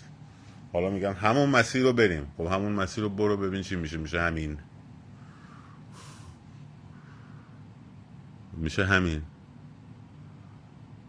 [0.72, 2.26] حالا میگن همون مسیر رو بریم.
[2.36, 3.96] خب همون مسیر رو برو ببین چی میشه.
[3.96, 4.58] میشه همین.
[8.56, 9.22] میشه همین.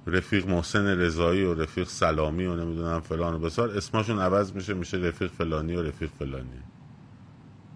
[0.10, 4.98] رفیق محسن رضایی و رفیق سلامی و نمی‌دونم فلان و بسار اسمشون عوض میشه میشه
[4.98, 6.64] رفیق فلانی و رفیق فلانی.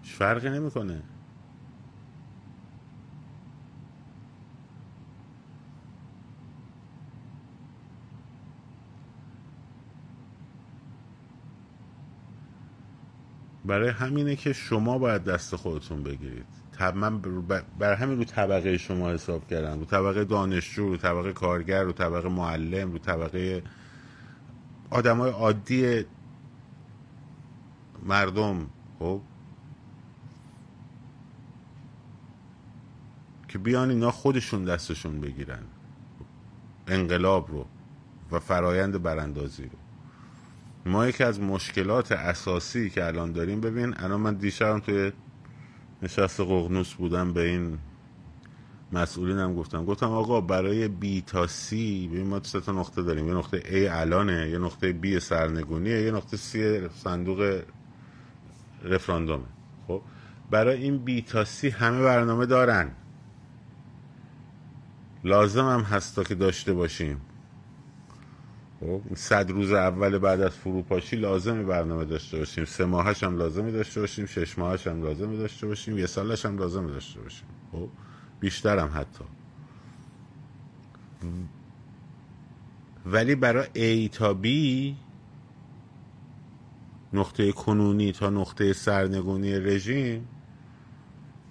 [0.02, 1.02] فرقی نمی‌کنه.
[13.64, 16.63] برای همینه که شما باید دست خودتون بگیرید.
[16.82, 17.20] من
[17.78, 19.78] بر همین رو طبقه شما حساب کردم.
[19.78, 23.62] رو طبقه دانشجو رو طبقه کارگر رو طبقه معلم رو طبقه
[24.90, 26.04] آدم های عادی
[28.02, 28.66] مردم.
[28.98, 29.20] خب؟
[33.48, 35.62] که بیان اینا خودشون دستشون بگیرن.
[36.86, 37.66] انقلاب رو
[38.30, 39.78] و فرایند براندازی رو.
[40.86, 45.12] ما یکی از مشکلات اساسی که الان داریم ببین الان من دیشبم توی
[46.04, 47.78] نشست قغنوس بودم به این
[48.92, 49.84] مسئولینم گفتم.
[49.84, 53.28] گفتم آقا برای بی تا سی ببین ما سه تا نقطه داریم.
[53.28, 56.56] یه نقطه A الانه یه نقطه B سرنگونیه یه نقطه C
[56.94, 57.62] صندوق
[58.84, 59.44] رفراندومه.
[59.88, 60.02] خب؟
[60.50, 62.90] برای این بی تا سی همه برنامه دارن.
[65.24, 67.20] لازم هم هستا که داشته باشیم.
[69.14, 72.64] صد روز اول بعد از فروپاشی لازم برنامه داشته باشیم.
[72.64, 76.58] سه ماهش هم لازم داشته باشیم شش ماهش هم لازم داشته باشیم یه سالش هم
[76.58, 77.48] لازم داشته باشیم.
[77.72, 77.88] خب
[78.40, 79.24] بیشتر هم حتی.
[83.06, 84.46] ولی برای A تا B
[87.12, 90.28] نقطه کنونی تا نقطه سرنگونی رژیم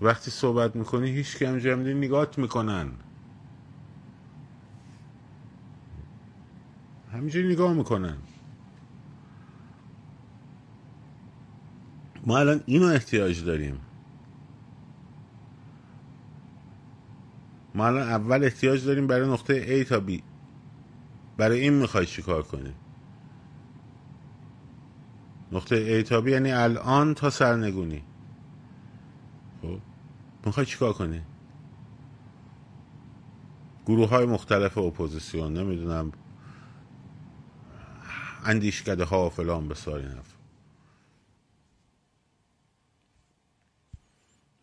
[0.01, 2.91] وقتی صحبت می‌کنی هیچ کم جمعی نگات می‌کنن.
[7.23, 8.17] همینجوری نگاه می‌کنن
[12.25, 13.79] ما الان اینو احتیاج داریم.
[17.75, 20.21] ما الان اول احتیاج داریم برای نقطه A تا B.
[21.37, 22.73] برای این می‌خوای چیکار کنی؟
[25.51, 28.03] نقطه A تا B یعنی الان تا سرنگونی.
[29.61, 29.79] خب
[30.45, 31.21] می‌خوای چیکار کنی؟
[33.85, 36.11] گروه های مختلف اپوزیسیون نمی‌دونم
[38.45, 40.09] اندیشکده ها و فلان بسار این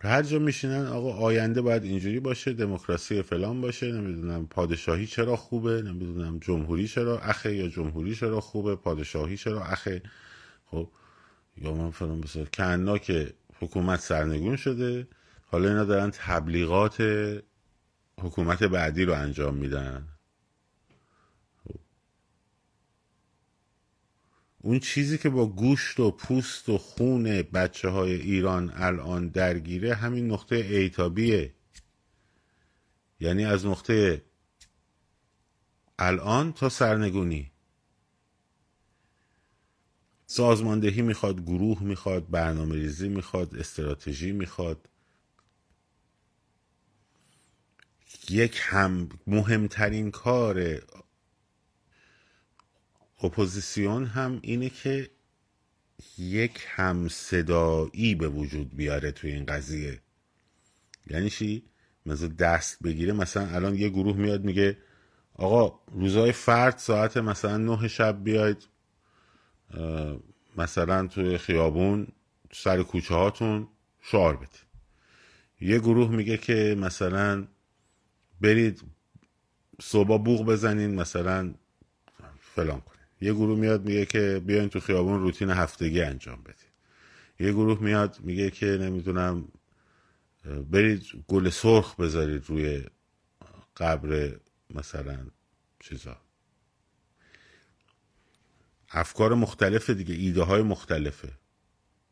[0.02, 5.82] هر جا میشینن آقا آینده باید اینجوری باشه دموکراسی فلان باشه نمی‌دونم پادشاهی چرا خوبه
[5.82, 10.02] نمی‌دونم جمهوری چرا اخه یا جمهوری چرا خوبه پادشاهی چرا اخه.
[10.66, 10.88] خب
[11.56, 15.08] یا من فلان بسار کنا که حکومت سرنگون شده
[15.46, 17.02] حالا اینا دارن تبلیغات
[18.20, 20.08] حکومت بعدی رو انجام میدن.
[24.62, 30.30] اون چیزی که با گوشت و پوست و خون بچه های ایران الان درگیره همین
[30.32, 31.54] نقطه ایتابیه.
[33.20, 34.24] یعنی از نقطه
[35.98, 37.52] الان تا سرنگونی.
[40.26, 44.88] سازماندهی می‌خواد گروه می‌خواد برنامه ریزی می‌خواد استراتژی می‌خواد.
[48.30, 50.82] یک هم مهمترین کار
[53.22, 55.10] اپوزیسیون هم اینه که
[56.18, 60.00] یک همصدایی به وجود بیاره توی این قضیه.
[61.06, 61.62] یعنی چی؟
[62.06, 64.78] مثلا دست بگیره مثلا الان یه گروه میاد میگه
[65.34, 68.66] آقا روزای فرد ساعت مثلا نه شب بیاید
[70.56, 72.08] مثلا توی خیابون
[72.52, 73.68] سر کوچه هاتون
[74.00, 74.70] شعار بدید.
[75.60, 77.46] یه گروه میگه که مثلا
[78.40, 78.82] برید
[79.82, 81.54] صبح بوغ بزنین مثلا
[82.40, 82.82] فلان
[83.20, 86.70] یه گروه میاد میگه که بیاین تو خیابون روتین هفتگی انجام بدید
[87.40, 89.48] یه گروه میاد میگه که نمی‌دونم
[90.70, 92.84] برید گل سرخ بذارید روی
[93.76, 94.36] قبر
[94.74, 95.26] مثلا
[95.80, 96.16] چیزا.
[98.90, 101.32] افکار مختلفه دیگه ایده های مختلفه.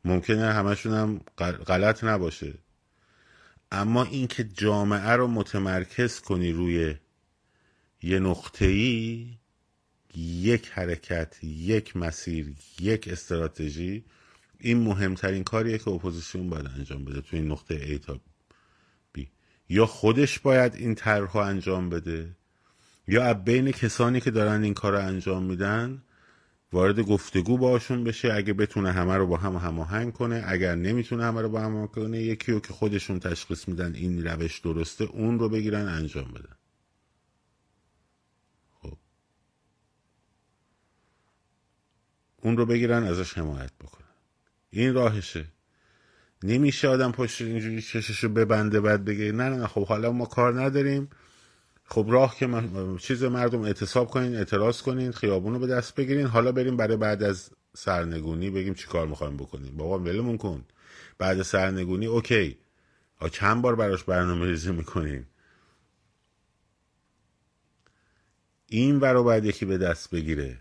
[0.04, 1.20] ممکنه همشون هم
[1.66, 2.54] غلط نباشه.
[3.72, 6.94] اما اینکه جامعه رو متمرکز کنی روی
[8.02, 9.38] یه نقطه ای
[10.16, 14.04] یک حرکت یک مسیر یک استراتژی
[14.60, 18.20] این مهمترین کاریه که اپوزیسیون باید انجام بده تو این نقطه A تا
[19.18, 19.20] B.
[19.68, 22.36] یا خودش باید این طرح انجام بده
[23.08, 26.02] یا بین کسانی که دارن این کار رو انجام میدن
[26.72, 31.42] وارد گفتگو باشون بشه اگه بتونه همه رو با هم هماهنگ کنه اگر نمی‌تونه همه
[31.42, 35.48] رو با هم کنه یکی رو که خودشون تشخیص میدن این روش درسته اون رو
[35.48, 36.57] بگیرن انجام بدن.
[42.48, 44.06] اون رو بگیرن ازش حمایت بکنن.
[44.70, 45.44] این راهشه.
[46.42, 51.08] نمیشه آدم پشت اینجوری چششو ببنده بعد بگه نه نه خب حالا ما کار نداریم.
[51.84, 52.68] خب راه که
[53.00, 56.26] چیز مردم اعتصاب کنین اعتراض کنین خیابون رو به دست بگیرین.
[56.26, 59.76] حالا بریم برای بعد از سرنگونی بگیم چی کار می‌خوایم بکنیم.
[59.76, 60.64] بابا ولمون کن.
[61.18, 62.58] بعد سرنگونی اوکی.
[63.32, 65.26] چند بار براش برنامه ریزی می‌کنین؟
[68.66, 70.60] این برا باید یکی به دست بگیره.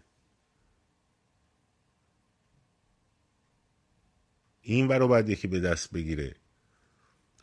[4.70, 6.36] این برا باید یکی به دست بگیره.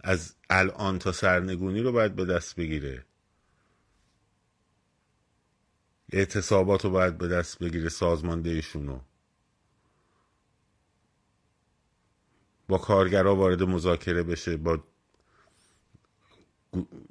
[0.00, 3.04] از الان تا سرنگونی رو باید به دست بگیره.
[6.12, 9.00] اعتصابات رو باید به دست بگیره سازماندهیشون رو.
[12.68, 14.84] با کارگرها وارد مذاکره بشه با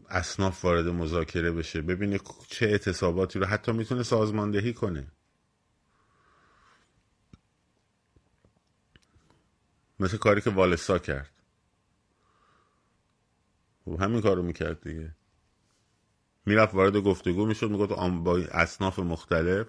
[0.09, 1.82] اصناف وارد مذاکره بشه.
[1.82, 5.11] ببینه چه اعتصاباتی رو حتی می‌تونه سازماندهی کنه.
[10.00, 11.30] مثل کاری که والسا کرد.
[13.86, 15.16] خب همین کار رو می‌کرد دیگه.
[16.46, 19.68] می‌رفت وارد گفتگو می‌شد می‌گفت با اصناف مختلف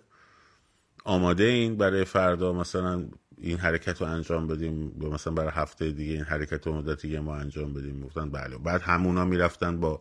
[1.04, 3.08] آماده این برای فردا مثلا
[3.38, 7.36] این حرکت رو انجام بدیم مثلا برای هفته دیگه این حرکت رو مدت دیگه ما
[7.36, 8.00] انجام بدیم.
[8.00, 8.58] گفتن بله.
[8.58, 10.00] بعد همونا می‌رفتن با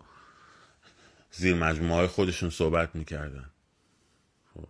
[1.32, 3.50] زیر مجموعه های خودشون صحبت می‌کردن.
[4.54, 4.68] خب.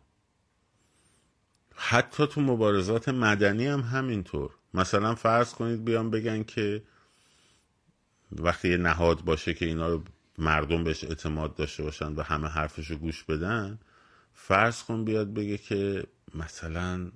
[1.75, 4.51] حتی تو مبارزات مدنی هم همینطور.
[4.73, 6.83] مثلا فرض کنید بیان بگن که
[8.31, 10.03] وقتی یه نهاد باشه که اینا رو
[10.37, 13.79] مردم بهش اعتماد داشته باشن و همه حرفش رو گوش بدن
[14.33, 16.03] فرض کن بیاد بگه که
[16.35, 17.11] مثلا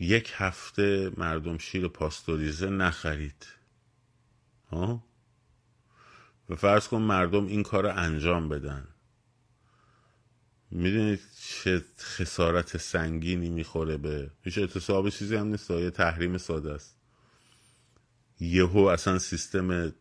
[0.00, 3.46] یک هفته مردم شیر پاستوریزه نخرید.
[4.70, 5.04] ها؟
[6.48, 8.88] و فرض کن مردم این کار رو انجام بدن.
[10.70, 16.96] می‌دونید چه خسارت سنگینی می‌خوره به هیچ اعتصاب چیزی هم نیست یه تحریم ساده است.
[18.40, 19.92] یهو اصلا سیستم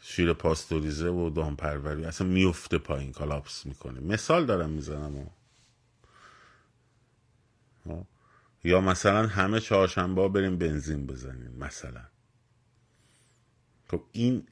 [0.00, 4.00] شیر پاستوریزه و دامپروری اصلا میفته پایین کالاپس می‌کنه.
[4.00, 5.30] مثال دارم می‌زنم
[8.64, 12.02] یا مثلا همه چهارشنبه بریم بنزین بزنیم مثلا.
[13.90, 14.46] خب این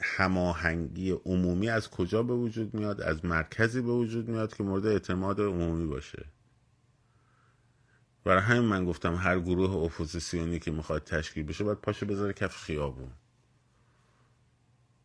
[0.00, 5.40] هماهنگی عمومی از کجا به وجود میاد؟ از مرکزی به وجود میاد که مورد اعتماد
[5.40, 6.24] عمومی باشه.
[8.24, 12.56] برای همین من گفتم هر گروه اپوزیسیونی که می‌خواد تشکیل بشه باید پاشه بذاره کف
[12.56, 13.10] خیابون.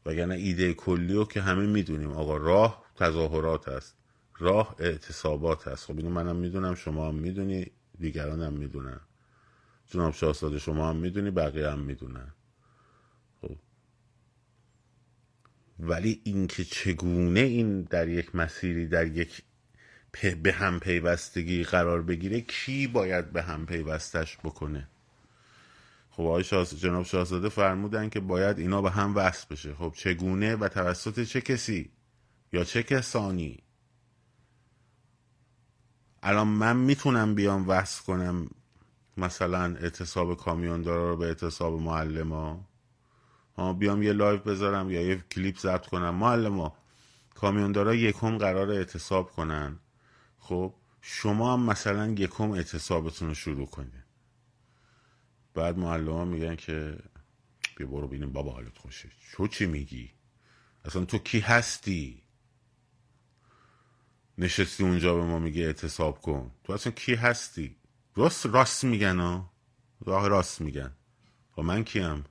[0.06, 2.12] وگرنه ایده کلی رو که همه می‌دونیم.
[2.12, 3.98] آقا راه تظاهرات است.
[4.38, 9.00] راه اعتصابات هست خب اینو منم می‌دونم شما هم می‌دونی دیگران هم می‌دونن.
[9.86, 12.34] جناب شاهزاده شما هم می‌دونی بقیه هم می‌دونن
[13.42, 13.56] خب
[15.80, 19.42] ولی اینکه چگونه این در یک مسیری در یک
[20.44, 24.88] به هم پیوستگی قرار بگیره کی باید به هم پیوستش بکنه؟
[26.10, 29.74] خب آقای جناب شاهزاده فرمودن که باید اینا به هم وصل بشه.
[29.74, 31.92] خب چگونه و توسط چه کسی
[32.54, 33.60] یا چه کسانی؟
[36.24, 38.50] الان من می‌تونم بیام وصل کنم
[39.18, 42.66] مثلا اعتصاب کامیوندارا رو به اعتصاب معلم ها
[43.58, 46.16] بیام یه live بذارم یا یه کلیپ ضبط کنم.
[46.16, 46.78] معلم ها
[47.36, 49.80] کامیوندارا یکم قرار اعتصاب کنن.
[50.40, 54.04] خب شما هم مثلا یکم اعتصابتون رو شروع کنید
[55.54, 56.98] بعد معلم ها میگن که
[57.78, 59.10] بیا برو بینیم بابا حالت خوشه.
[59.32, 60.12] چو چی میگی؟
[60.86, 62.24] اصلا تو کی هستی؟
[64.38, 66.52] نشستی اونجا به ما میگه اعتصاب کن.
[66.64, 67.76] تو اصلا کی هستی؟
[68.16, 69.52] راست راست میگن ها.
[70.06, 70.86] راست میگن.
[70.86, 70.92] و
[71.52, 72.24] خب من کیم؟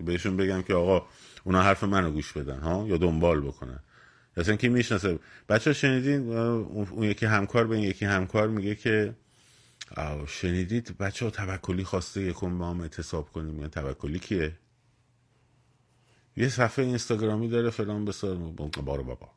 [0.00, 1.06] بهشون بگم که آقا
[1.44, 3.80] اونا حرف منو گوش بدن ها؟ یا دنبال بکنن.
[4.36, 9.14] اصلا کی می‌شناسه؟ بچه شنیدین؟ اون یکی همکار به این یکی همکار میگه که
[10.26, 14.58] شنیدید بچه ها توکلی خواسته یکم با هم اعتصاب کنیم؟ یا توکلی کیه؟
[16.36, 18.36] یه صفحه اینستاگرامی داره فلان بسار.
[18.36, 19.30] بارو بابا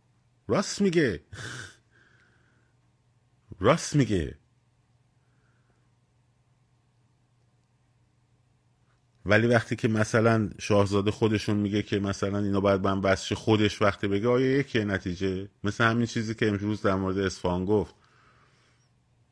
[0.47, 1.21] راست میگه.
[3.59, 4.35] راست میگه.
[9.25, 14.07] ولی وقتی که مثلا شاهزاده خودشون میگه که مثلا اینا باید من بسش خودش وقتی
[14.07, 17.95] بگه آیا یکیه نتیجه؟ مثل همین چیزی که امروز در مورد اصفهان گفت.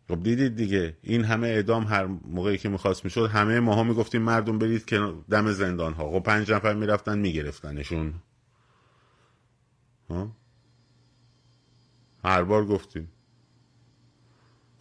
[0.07, 4.59] خب دیدید دیگه این همه اعدام هر موقعی که می‌خواست می‌شد همه ماها می‌گفتیم مردم
[4.59, 8.13] برید که دم زندان ها خب پنج نفر می‌رفتن میگرفتنشون.
[10.09, 10.35] ها؟
[12.23, 13.11] هر بار گفتیم.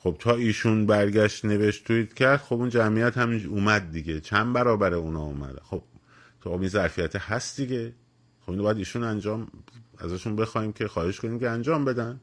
[0.02, 4.20] خب تا ایشون برگشت نوشت توییت کرد خب اون جمعیت همین اومد دیگه.
[4.20, 5.82] چند برابر اونا اومده؟ خب
[6.40, 7.94] تو این ظرفیت هست دیگه.
[8.40, 9.48] خب اینو باید ایشون انجام
[9.98, 12.20] ازشون بخوایم که خواهش کنیم که انجام بدن.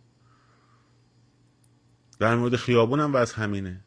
[2.20, 3.82] در مورد خیابون هم وضع همینه.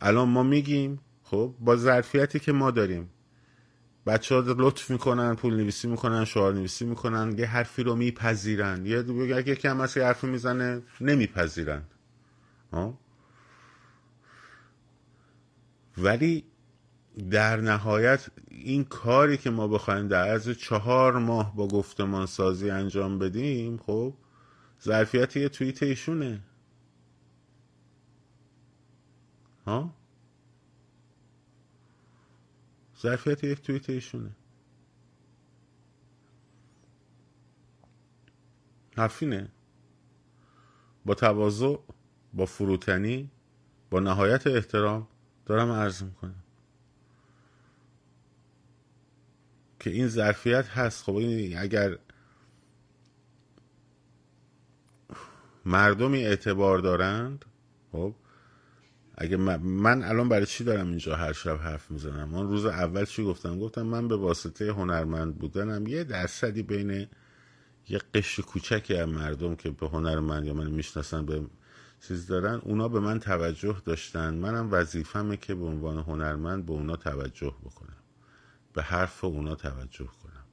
[0.00, 3.10] الان ما میگیم خب با ظرفیتی که ما داریم
[4.06, 8.86] بچه ها لطف می‌کنن پول نویسی می‌کنن شعار نویسی می‌کنن یه حرفی رو میپذیرن.
[8.86, 11.82] یه اگه یکی هم یه حرفی می‌زنه نمیپذیرن.
[15.98, 16.44] ولی
[17.30, 23.18] در نهایت این کاری که ما بخوایم در از چهار ماه با گفتمان سازی انجام
[23.18, 24.14] بدیم خب
[24.82, 26.40] ظرفیت یه توییت ایشونه.
[29.66, 29.94] ها؟
[33.00, 34.36] ظرفیت یک توییت ایشونه.
[38.96, 39.48] حرفینه
[41.04, 41.76] با تواضع
[42.36, 43.30] با فروتنی
[43.90, 45.08] با نهایت احترام
[45.46, 46.42] دارم عرض می‌کنم.
[49.80, 51.04] که این ظرفیت هست.
[51.04, 51.20] خب
[51.56, 51.98] اگر
[55.64, 57.44] مردمی اعتبار دارند
[57.92, 58.14] خب
[59.18, 63.24] اگه من, الان برای چی دارم اینجا هر شب حرف می‌زنم؟ من روز اول چی
[63.24, 67.06] گفتم؟ گفتم من به واسطه هنرمند بودنم یه درصدی بین
[67.88, 71.46] یه قش کوچکی از مردم که به هنرمند یا من می‌شناسن به
[72.00, 74.34] چیز دارن اونا به من توجه داشتن.
[74.34, 77.96] منم وظیفمه که به عنوان هنرمند به اونا توجه بکنم.
[78.72, 80.44] به حرف اونا توجه کنم.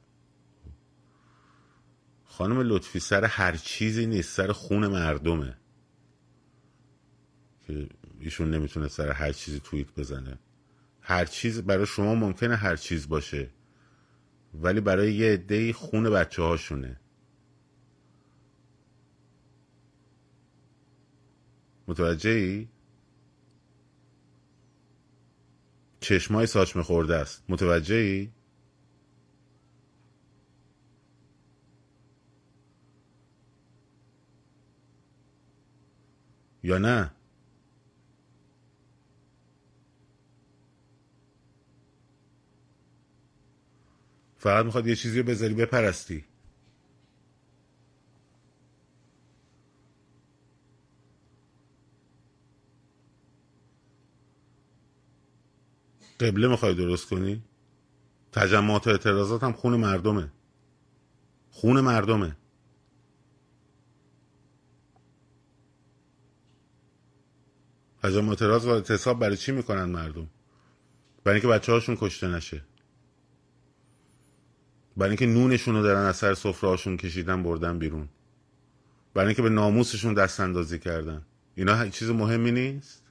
[2.26, 5.58] خانم لطفی سر هر چیزی نیست سر خون مردمه.
[7.68, 7.89] که
[8.20, 10.39] ایشون نمی‌تونه سر هر چیزی توییت بزنه.
[11.02, 13.50] هر چیز برای شما ممکنه هر چیز باشه.
[14.54, 17.00] ولی برای یه عده خون بچه هاشونه
[21.88, 22.67] متوجه ای؟
[25.99, 28.31] چشمای ساچمه خورده است متوجه ای؟
[36.63, 37.11] یا نه
[44.38, 46.25] فقط می‌خواد یه چیزی رو بذاری بپرستی
[56.24, 57.43] قبله می‌خوای درست کنی؟
[58.32, 60.32] تجمعات و اعتراضات هم خون مردمه.
[61.49, 62.36] خون مردمه.
[68.03, 70.30] تجمع اعتراض و اعتصاب برای چی می‌کنن مردم؟
[71.24, 72.61] برای اینکه بچه هاشون کشته نشه.
[74.97, 78.09] برای اینکه نونشون رو دارن از سر سفره کشیدن بردن بیرون.
[79.13, 81.26] برای اینکه به ناموسشون دست اندازی کردن.
[81.55, 83.03] اینا چیز مهمی نیست؟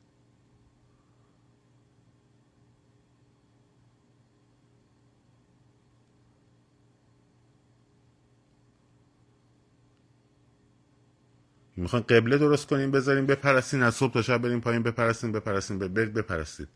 [11.76, 16.14] می‌خواین قبله درست کنیم بذاریم بپرستین از صبح تا شب بریم پایین بپرستین بپرستین برید
[16.14, 16.68] بپرستید.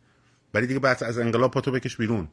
[0.54, 2.28] ولی دیگه بعد از انقلاب پاتو بکش بیرون.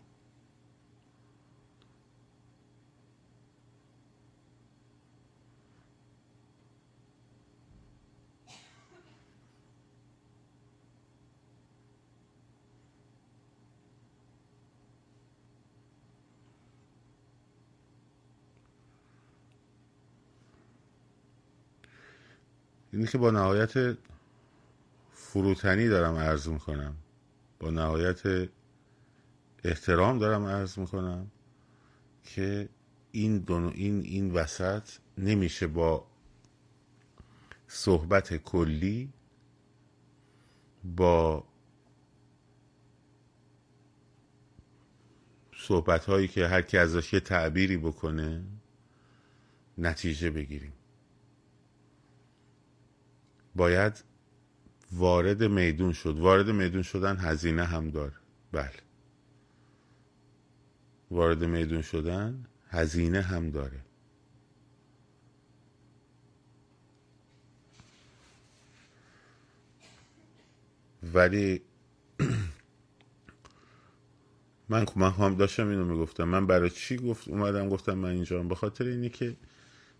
[22.94, 23.98] اینی که با نهایت
[25.14, 26.96] فروتنی دارم عرض می‌کنم.
[27.60, 28.50] با نهایت
[29.64, 31.32] احترام دارم عرض می‌کنم
[32.24, 32.70] که
[33.12, 36.08] این دونو این این وسط نمیشه با
[37.68, 39.14] صحبت کلی
[40.84, 41.44] با
[45.56, 48.44] صحبت هایی که هر کی ازش یه تعبیری بکنه
[49.78, 50.74] نتیجه بگیریم.
[53.56, 54.04] باید
[54.91, 56.20] وارد میدون شد.
[56.20, 58.14] وارد میدون شدن هزینه هم داره.
[58.51, 58.72] بله.
[61.12, 63.80] وارد میدون شدن هزینه هم داره.
[71.14, 71.62] ولی
[74.70, 76.24] من من هم داشتم اینو می‌گفتم.
[76.24, 78.43] من برای چی گفت اومدم گفتم من اینجا.
[78.43, 79.36] به خاطر اینی که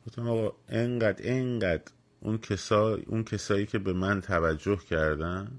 [0.08, 1.94] گفتم آقا انقدر انقدر
[2.24, 2.96] اون, کسا...
[3.08, 5.52] اون کسایی که به من توجه کردن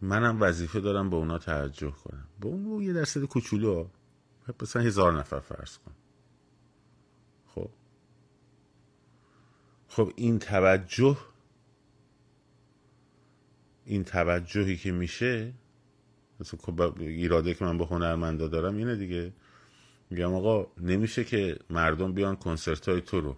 [0.00, 2.26] منم وظیفه دارم به اونا توجه کنم.
[2.40, 3.88] به اون یه درصد کوچولو
[4.62, 5.92] مثلا هزار نفر فرض کن.
[7.46, 7.70] خب.
[9.88, 11.18] خب این توجه
[13.84, 15.52] این توجهی که میشه
[16.40, 19.32] مثل خب ایراده که من به هنرمندا دارم اینه دیگه.
[20.10, 23.36] میگم آقا نمیشه که مردم بیان کنسرت های تو رو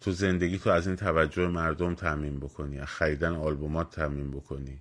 [0.00, 4.78] تو زندگی تو از این توجه مردم تعمین بکنی از خریدن آلبومات تعمین بکنی.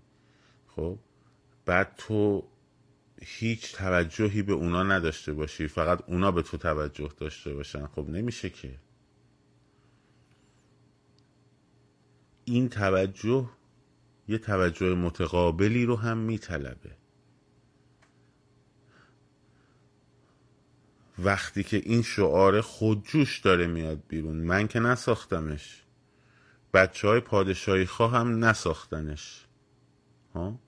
[0.67, 0.97] خب؟
[1.65, 2.43] بعد تو
[3.21, 7.87] هیچ توجهی به اونا نداشته باشی فقط اونا به تو توجه داشته باشن.
[7.87, 8.75] خب نمیشه که.
[12.45, 13.49] این توجه
[14.27, 16.96] یه توجه متقابلی رو هم میطلبه.
[21.19, 25.83] وقتی که این شعار خودجوش داره میاد بیرون من که نساختمش.
[26.73, 29.45] بچه های پادشاهی خواه هم نساختنش.
[30.35, 30.59] ها؟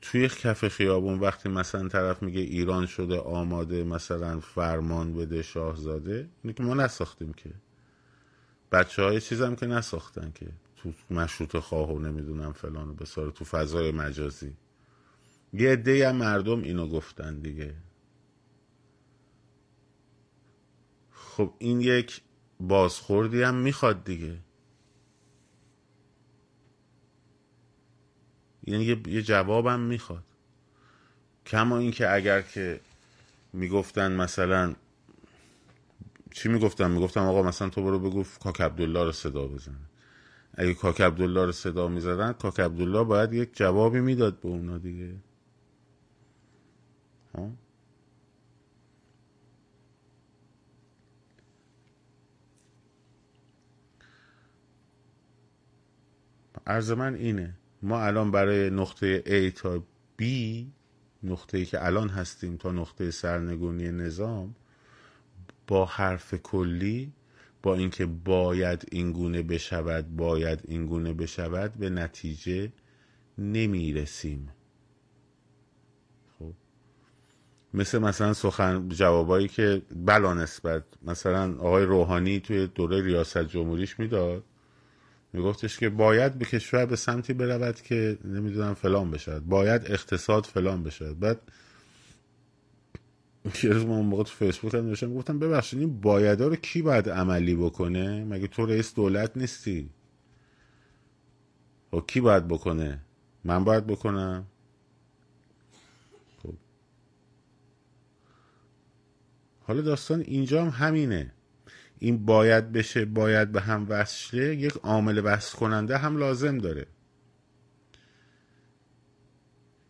[0.00, 6.54] توی کف خیابون وقتی مثلا طرف میگه ایران شده آماده مثلا فرمان بده شاهزاده اینه
[6.54, 7.50] که ما نساختیم که.
[8.72, 10.46] بچه های چیزم که نساختن که.
[10.76, 14.56] تو مشروط خواه و نمی‌دونم فلان و بساره تو فضای مجازی.
[15.52, 17.74] یه هم مردم اینو گفتن دیگه.
[21.36, 22.20] خب این یک
[22.60, 24.38] بازخوردی هم می‌خواد دیگه.
[28.66, 30.24] یعنی یه جوابم می‌خواد.
[31.46, 32.80] کما اینکه اگر که
[33.52, 34.74] می‌گفتن مثلا
[36.30, 39.76] چی می‌گفتن؟ می‌گفتم آقا مثلا تو برو بگو کاک عبدالله رو صدا بزن.
[40.54, 45.14] اگه کاک عبدالله رو صدا می‌زدن کاک عبدالله باید یک جوابی می‌داد به اونا دیگه.
[47.34, 47.50] ها؟
[56.66, 57.54] عرض من اینه.
[57.82, 59.82] ما الان برای نقطه A تا
[60.22, 60.24] B
[61.22, 64.54] نقطه ای که الان هستیم تا نقطه سرنگونی نظام
[65.66, 67.12] با حرف کلی
[67.62, 72.72] با اینکه باید این گونه بشود باید این گونه بشود به نتیجه
[73.38, 74.48] نمی‌رسیم.
[76.38, 76.52] خب.
[77.74, 84.44] مثل مثلا سخن جوابایی که بلا نسبت مثلا آقای روحانی توی دوره ریاست جمهوریش می‌داد
[85.34, 90.82] میگفتش که باید به کشور به سمتی برود که نمی‌دونم فلان بشد باید اقتصاد فلان
[90.82, 91.40] بشد بعد
[93.62, 97.08] یه روز ما موقع تو فیسبوک هم نوشتم گفتم ببخشید این بایدا رو کی باید
[97.08, 99.90] عملی بکنه؟ مگه تو رئیس دولت نیستی؟
[101.90, 103.00] خب کی باید بکنه؟
[103.44, 104.46] من باید بکنم.
[106.42, 106.54] خب.
[109.62, 111.33] حالا داستان اینجا هم همینه.
[112.04, 116.86] این باید بشه باید به هم وصله یک عامل وصل کننده هم لازم داره.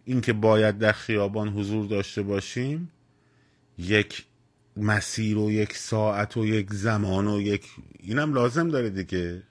[0.04, 2.90] اینکه باید در خیابان حضور داشته باشیم
[3.78, 4.26] یک
[4.76, 7.66] مسیر و یک ساعت و یک زمان و یک
[7.98, 9.42] اینم لازم داره دیگه.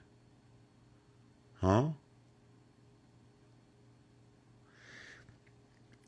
[1.60, 1.96] ها؟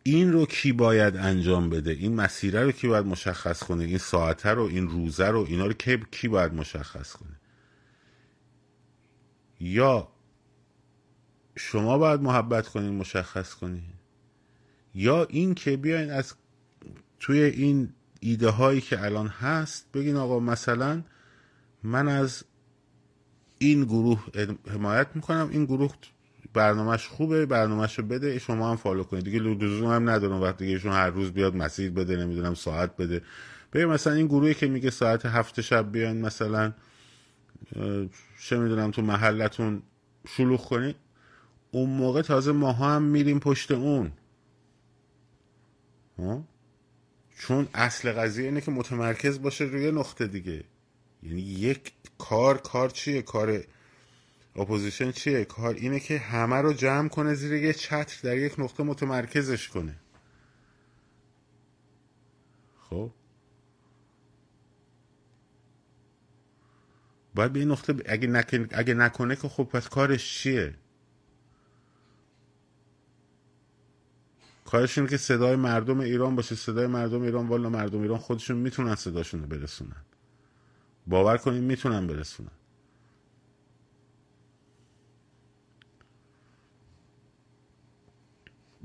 [0.07, 4.50] این رو کی باید انجام بده؟ این مسیره رو کی باید مشخص کنه؟ این ساعته
[4.50, 7.40] رو این روزه رو اینا رو کی, کی باید مشخص کنه؟
[9.61, 10.09] یا
[11.57, 13.82] شما باید محبت کنین مشخص کنین؟
[14.94, 16.34] یا این که بیاین از
[17.20, 21.02] توی این ایده هایی که الان هست بگین آقا مثلا
[21.82, 22.44] من از
[23.59, 24.26] این گروه
[24.70, 25.94] حمایت می‌کنم این گروه
[26.57, 29.24] برنامهش خوبه برنامهش بده شما هم فالو کنید.
[29.24, 33.22] دیگه لزوم هم ندارم وقتی ایشون هر روز بیاد مسیر بده نمی‌دونم ساعت بده.
[33.72, 36.72] بگیم مثلا این گروهی که میگه ساعت هفت شب بیان مثلا
[38.48, 39.82] چه می‌دونم تو محلتون
[40.28, 40.96] شلوغ کنید
[41.70, 44.12] اون موقع تازه ماها هم میریم پشت اون.
[46.18, 46.44] ها؟
[47.38, 50.64] چون اصل قضیه اینه که متمرکز باشه روی نقطه دیگه.
[51.22, 53.64] یعنی یک کار کار چیه؟ کار
[54.57, 58.82] اپوزیشن چیه؟ کار اینه که همه رو جمع کنه زیر یه چتر در یک نقطه
[58.82, 59.96] متمرکزش کنه.
[62.80, 63.11] خب؟
[67.34, 70.74] باید به این نقطه اگه, نکنه اگه نکنه که خب پس کارش چیه؟
[74.64, 76.54] کارش اینه که صدای مردم ایران باشه.
[76.54, 80.04] صدای مردم ایران والا مردم ایران خودشون می‌تونن صداشون رو برسونن.
[81.07, 82.50] باور کنید می‌تونن برسونن.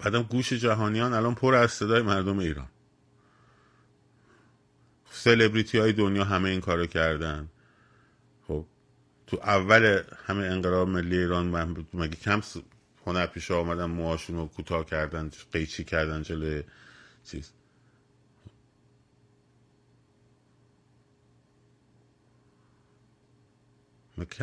[0.02, 2.68] بعدم گوش جهانیان الان پر از صدای مردم ایران.
[5.12, 7.48] سلبریتی های دنیا همه این کارو کردن.
[8.48, 8.66] خب
[9.28, 12.42] تو اول همه انقلاب ملی ایران مگه کم
[13.06, 16.64] هنر پیش آمدن موهاشون رو کوتاه کردن قیچی کردن جلوی
[17.24, 17.52] چیز؟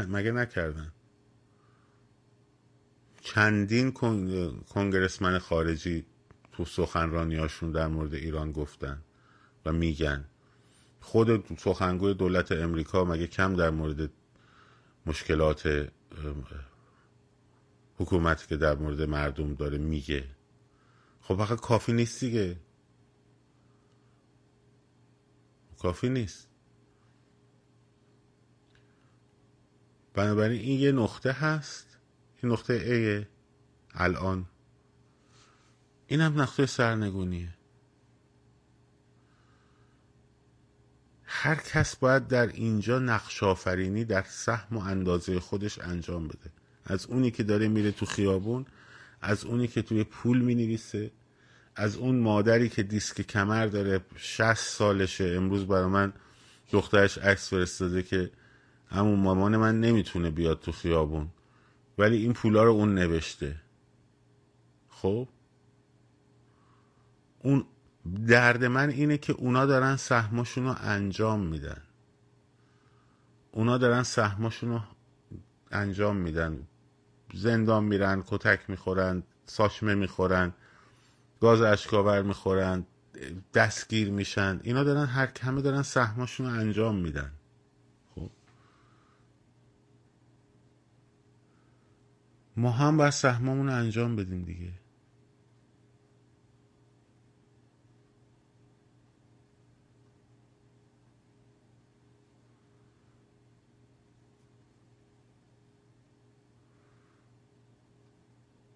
[0.09, 0.93] مگه نکردن؟
[3.35, 3.93] چندین
[4.69, 6.05] کنگرسمن خارجی
[6.53, 9.03] تو سخنرانیاشون در مورد ایران گفتن
[9.67, 10.25] و میگن.
[11.01, 14.11] خود سخنگوی دولت امریکا مگه کم در مورد
[15.07, 15.89] مشکلات
[17.97, 20.25] حکومتی که در مورد مردم داره میگه؟
[21.21, 22.57] خب فقط کافی نیست دیگه.
[25.79, 26.49] کافی نیست.
[30.15, 31.88] بنابراین این یه نقطه هست.
[32.43, 33.29] این نقطه ایه
[33.95, 34.47] الان.
[36.07, 37.49] این هم نقطه سرنگونیه.
[41.25, 46.51] هر کس باید در اینجا نقش آفرینی در سهم و اندازه خودش انجام بده.
[46.85, 48.67] از اونی که داره میره تو خیابون
[49.21, 51.11] از اونی که توی پول می نویسه
[51.77, 55.25] از اون مادری که دیسک کمر داره شست سالشه.
[55.25, 56.13] امروز برای من
[56.73, 58.31] دخترش عکس فرستاده که
[58.89, 61.29] همون مامان من نمی‌تونه بیاد تو خیابون.
[61.99, 63.57] ولی این پولا رو اون نوشته.
[64.89, 65.29] خب؟
[67.39, 67.65] اون
[68.27, 71.83] درد من اینه که اونا دارن سهمشون رو انجام میدن.
[73.53, 74.81] اونا دارن سهمشون رو
[75.71, 76.69] انجام میدن.
[77.35, 80.53] زندان میرن کتک می‌خورن ساشمه می‌خورن
[81.41, 82.87] گاز اشکاور می‌خورن
[83.55, 84.61] دستگیر میشن.
[84.63, 87.33] اینا دارن هر کمه دارن سهمشون رو انجام میدن.
[92.59, 94.73] ما هم باید سهممون رو انجام بدیم دیگه.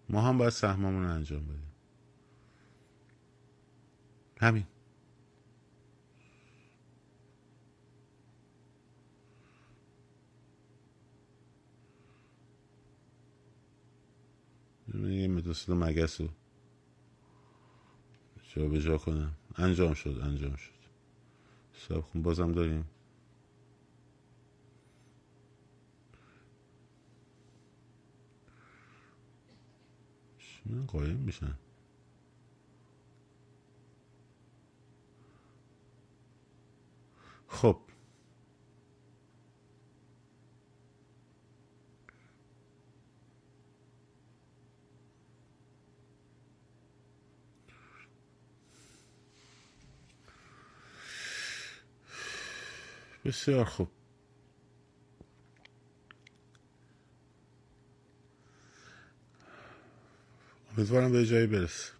[0.08, 1.72] ما هم باید سهممون رو انجام بدیم.
[4.40, 4.66] همین.
[14.94, 16.28] یه مدرسه مگس رو
[18.54, 19.32] جا به جا کنم.
[19.56, 20.72] انجام شد انجام شد.
[21.74, 22.84] سب خون بازم داریم.
[30.66, 31.54] من قایم میشن.
[37.48, 37.76] خب
[53.24, 53.88] بسیار خوب.
[60.76, 61.92] امیدوارم به جایی برسه.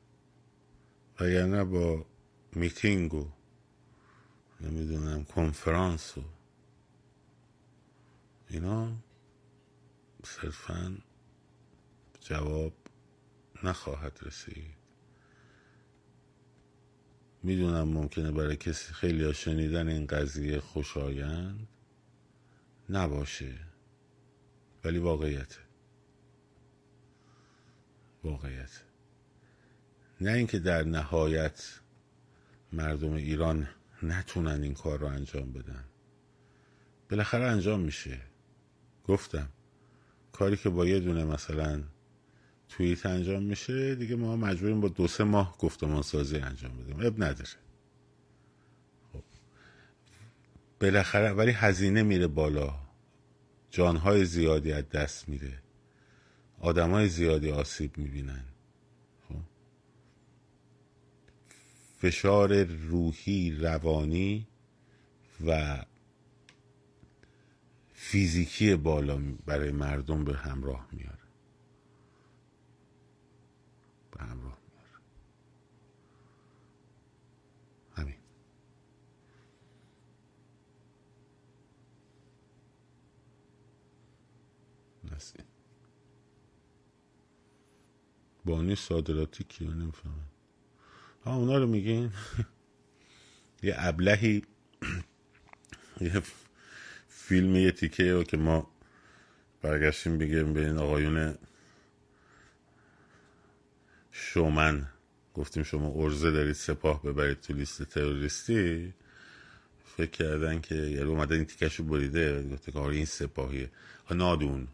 [1.21, 2.07] وگرنه با
[2.53, 3.29] میتینگ و
[4.61, 6.25] نمی‌دونم کنفرانس و
[8.49, 8.93] اینا
[10.25, 10.99] صرفا
[12.21, 12.73] جواب
[13.63, 14.82] نخواهد رسید.
[17.43, 21.69] می‌دونم ممکنه برای کسی خیلی شنیدن این قضیه خوشایند
[22.91, 23.55] نباشه
[24.85, 25.59] ولی واقعیته.
[28.25, 28.83] واقعیت
[30.21, 31.81] نه اینکه در نهایت
[32.73, 33.69] مردم ایران
[34.03, 35.85] نتونن این کار رو انجام بدن.
[37.11, 38.21] بالاخره انجام میشه.
[39.05, 39.49] گفتم
[40.33, 41.83] کاری که با یه دونه مثلا
[42.77, 47.07] توییت انجام میشه دیگه ما مجبوریم با دو سه ماه گفتمان سازی انجام بدیم.
[47.07, 47.51] اب نداره.
[49.13, 49.23] خب.
[50.81, 52.75] بالاخره ولی هزینه میره بالا.
[53.71, 55.63] جانهای زیادی از دست میره.
[56.61, 58.45] آدمای زیادی آسیب می‌بینن.
[59.29, 59.35] خب.
[61.99, 64.47] فشار روحی روانی
[65.47, 65.85] و
[67.95, 71.19] فیزیکی بالا برای مردم به همراه میاره
[74.11, 75.01] به همراه میاره
[77.93, 78.17] همین.
[85.13, 85.45] نسیم.
[88.45, 90.29] بانی صادراتی کیو نمی‌فهمم
[91.25, 92.13] ها اونا رو میگین؟
[93.63, 94.43] یه ابلهی
[96.01, 96.23] یه
[97.09, 98.71] فیلم یه تیکه رو که ما
[99.63, 101.39] برگشتیم بگیم به این آقایون
[104.13, 104.89] شومن.
[105.35, 108.95] گفتیم شما ارزه دارید سپاه ببرید تو لیست تروریستی.
[109.97, 112.43] فکر کردن که یه اومده این تیکش رو بریده.
[112.43, 113.71] گفته که این سپاهیه.
[114.11, 114.69] نادون.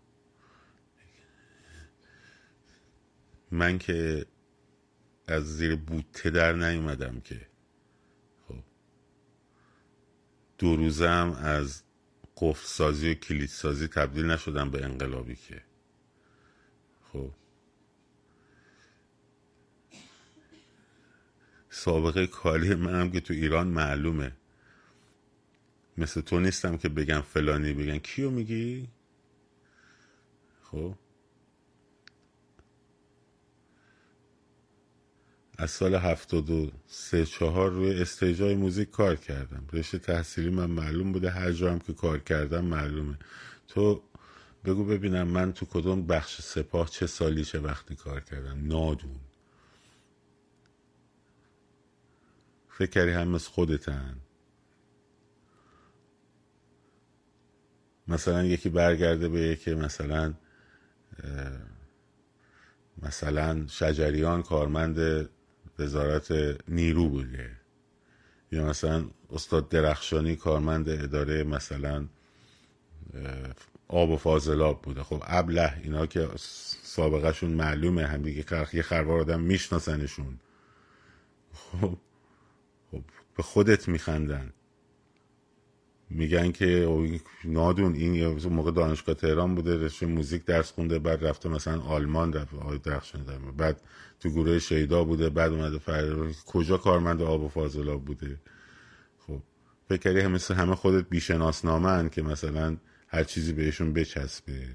[3.51, 4.27] من که
[5.27, 7.47] از زیر بوته در نیومدم که.
[8.49, 8.63] خب.
[10.59, 11.83] دو روزم از
[12.37, 15.63] قفل سازی و کلید سازی تبدیل نشدن به انقلابی که
[17.13, 17.31] خب
[21.79, 24.33] سابقه کاری منم که تو ایران معلومه.
[25.99, 28.89] مثل تو نیستم که بگم فلانی بگن کیو میگی؟
[30.63, 30.95] خب.
[35.59, 39.67] از سال هفتاد و سه چهار روی استیجای موزیک کار کردم.
[39.73, 41.31] رشته تحصیلی من معلوم بوده.
[41.31, 43.19] هر جا هم که کار کردم معلومه.
[43.69, 44.03] تو
[44.65, 48.67] بگو ببینم من تو کدوم بخش سپاه چه سالی چه وقتی کار کردم.
[48.67, 49.28] نادون.
[52.79, 54.17] فکر کردی هم مثل خودتن؟
[58.09, 60.35] مثلا یکی برگرده به که مثلا
[63.03, 65.29] مثلا شجریان کارمند
[65.79, 66.33] وزارت
[66.69, 67.51] نیرو بوده.
[68.53, 72.09] یا مثلا استاد درخشانی کارمند اداره مثلا
[73.89, 75.03] آب و فاضلاب بوده.
[75.03, 76.29] خب ابله اینا که
[76.83, 80.39] سابقهشون معلومه هم دیگه یه خروار آدم میشناسنشون.
[81.55, 81.99] خب
[83.39, 84.53] به خودت میخندن.
[86.11, 86.89] میگن که
[87.45, 92.57] نادون این موقع دانشگاه تهران بوده رشته موزیک درس خونده بعد رفته مثلا آلمان رفته
[92.57, 93.25] آقای درخشان
[93.57, 93.81] بعد
[94.21, 96.33] تو گروه شیدا بوده بعد اومده فر...
[96.47, 98.41] کجا کارمند آب و فاضلاب بوده؟
[99.27, 99.43] خب
[99.89, 102.77] فکر کردی همه همه خودت بیشناسنامن که مثلا
[103.09, 104.69] هر چیزی بهشون بچسبه.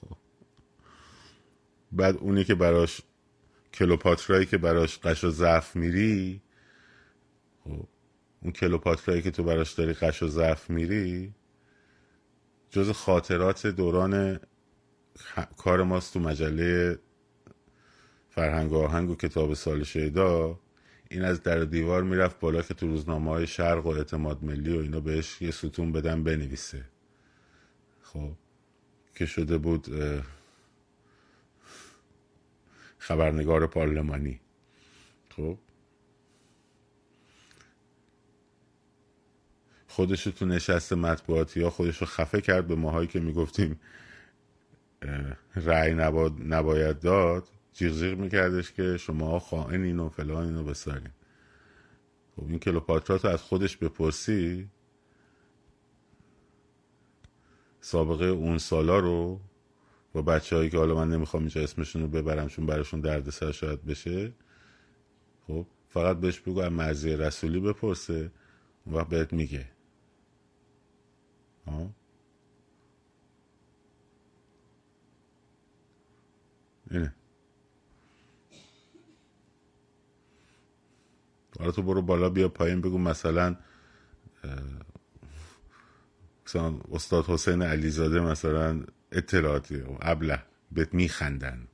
[0.00, 0.16] خب.
[1.92, 3.02] بعد اونی که براش
[3.74, 6.42] کلوپاترایی که براش قش و ضعف میری
[7.64, 7.86] خب
[8.42, 11.34] اون کلوپاترایی که تو براش داری قش و ضعف میری
[12.70, 14.40] جز خاطرات دوران
[15.56, 16.98] کار ماست تو مجله
[18.30, 20.60] فرهنگ و آهنگ و کتاب سال شیدا
[21.10, 24.80] این از در دیوار می‌رفت بالا که تو روزنامه های شرق و اعتماد ملی و
[24.80, 26.84] اینا بهش یه ستون بدن بنویسه.
[28.02, 28.32] خب
[29.14, 29.86] که شده بود
[33.02, 34.40] خبرنگار پارلمانی.
[35.36, 35.58] خب؟
[39.88, 43.80] خودشو تو نشست مطبوعاتی یا خودشو خفه کرد به ماهایی که می‌گفتیم
[45.56, 45.94] رأی
[46.44, 51.10] نباید داد جیغ جیغ میکردش که شما خائنین و فلان اینو بسارین
[52.36, 54.70] خب این کلوپاترا تو از خودش بپرسی
[57.80, 59.40] سابقه اون سالا رو
[60.12, 63.84] با بچه هایی که حالا من نمی‌خوام اینجا اسمشون رو ببرم چون براشون دردسر شاید
[63.84, 64.32] بشه
[65.46, 68.32] خب فقط بهش بگو از مرزی رسولی بپرسه
[68.86, 69.68] اون وقت بهت میگه.
[71.66, 71.90] ها
[76.90, 77.14] اینه.
[81.58, 83.56] حالا تو برو بالا بیا پایین بگو مثلا
[86.46, 90.42] مثلا استاد حسین علیزاده مثلا اطلاعاتی ابله
[90.72, 91.68] بهت میخندن.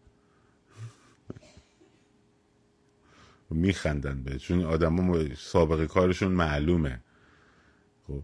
[3.51, 7.01] میخندن به چون آدم سابقه کارشون معلومه.
[8.07, 8.23] خب.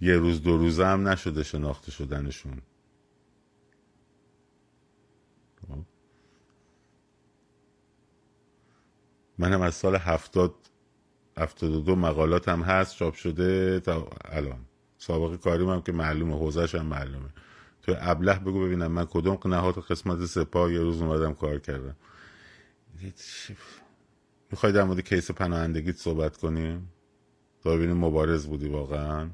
[0.00, 2.62] یه روز دو روزه هم نشده شناخته شدنشون.
[5.68, 5.84] خب.
[9.38, 10.54] من هم از سال هفتاد
[11.38, 11.94] هفتاد و دو
[12.50, 14.64] هم هست چاپ شده تا الان.
[14.98, 17.28] سابقه کاریم هم که معلومه حوزش هم معلومه.
[17.86, 21.96] تو ابله بگو ببینم من کدوم نهاد قسمت سپاه یه روز اومدم کار کردم.
[24.50, 26.92] می‌خوای در مورد کیس پناهندگیت صحبت کنیم؟
[27.62, 29.30] تا ببینیم مبارز بودی واقعا.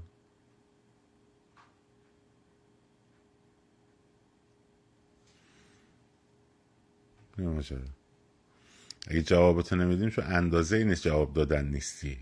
[9.06, 12.18] اگه جوابتو نمیدیم چون اندازه ای نیست جواب دادن نیستی.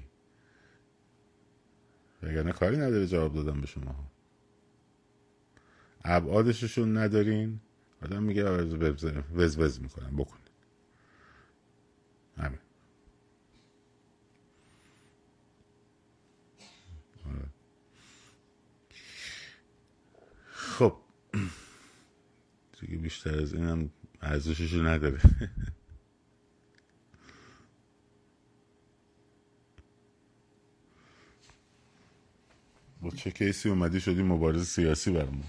[2.23, 4.11] وگرنه کاری نداره جواب دادن به شما
[6.05, 7.61] ابعادششون ندارین؟
[8.03, 8.45] آدم میگه
[9.33, 10.39] وز وز می‌کنن بکن.
[12.37, 12.59] همین.
[17.27, 17.47] آره.
[20.53, 20.97] خب.
[22.81, 23.91] دیگه بیشتر از اینم
[24.23, 25.21] ارزششو نداره.
[33.03, 35.45] با چه کیسی اومدی شدی مبارز سیاسی برمون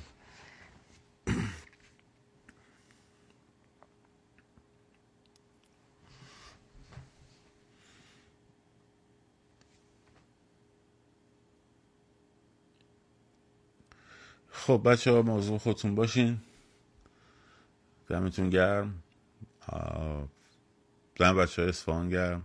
[14.51, 16.37] خب بچه ها موضوع خودتون باشین.
[18.07, 19.03] دمتون گرم.
[21.15, 22.43] دم بچه های اصفهان گرم.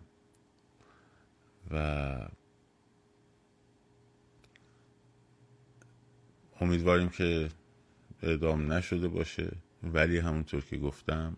[1.71, 2.29] و
[6.61, 7.49] امیدواریم که
[8.23, 9.53] اعدام نشده باشه.
[9.83, 11.37] ولی همونطور که گفتم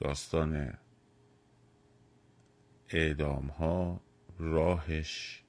[0.00, 0.74] داستان
[2.88, 4.00] اعدام ها
[4.38, 5.42] راهش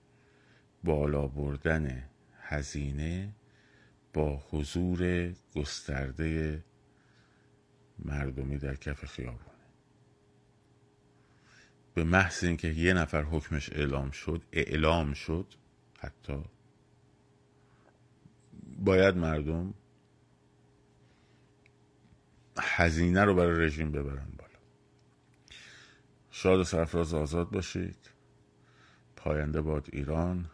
[0.84, 2.10] بالا بردن
[2.42, 3.34] هزینه
[4.14, 6.64] با حضور گسترده
[8.00, 9.46] مردمی در کف خیابونه.
[11.94, 15.54] به محض اینکه یه نفر حکمش اعلام شد اعلام شد
[16.00, 16.44] حتی
[18.78, 19.74] باید مردم
[22.60, 24.60] هزینه رو برای رژیم ببرن بالا.
[26.32, 28.10] شاد و سرفراز آزاد باشید.
[29.16, 30.50] پاینده باد ایران.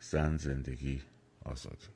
[0.00, 1.02] زن زندگی
[1.44, 1.86] آزادی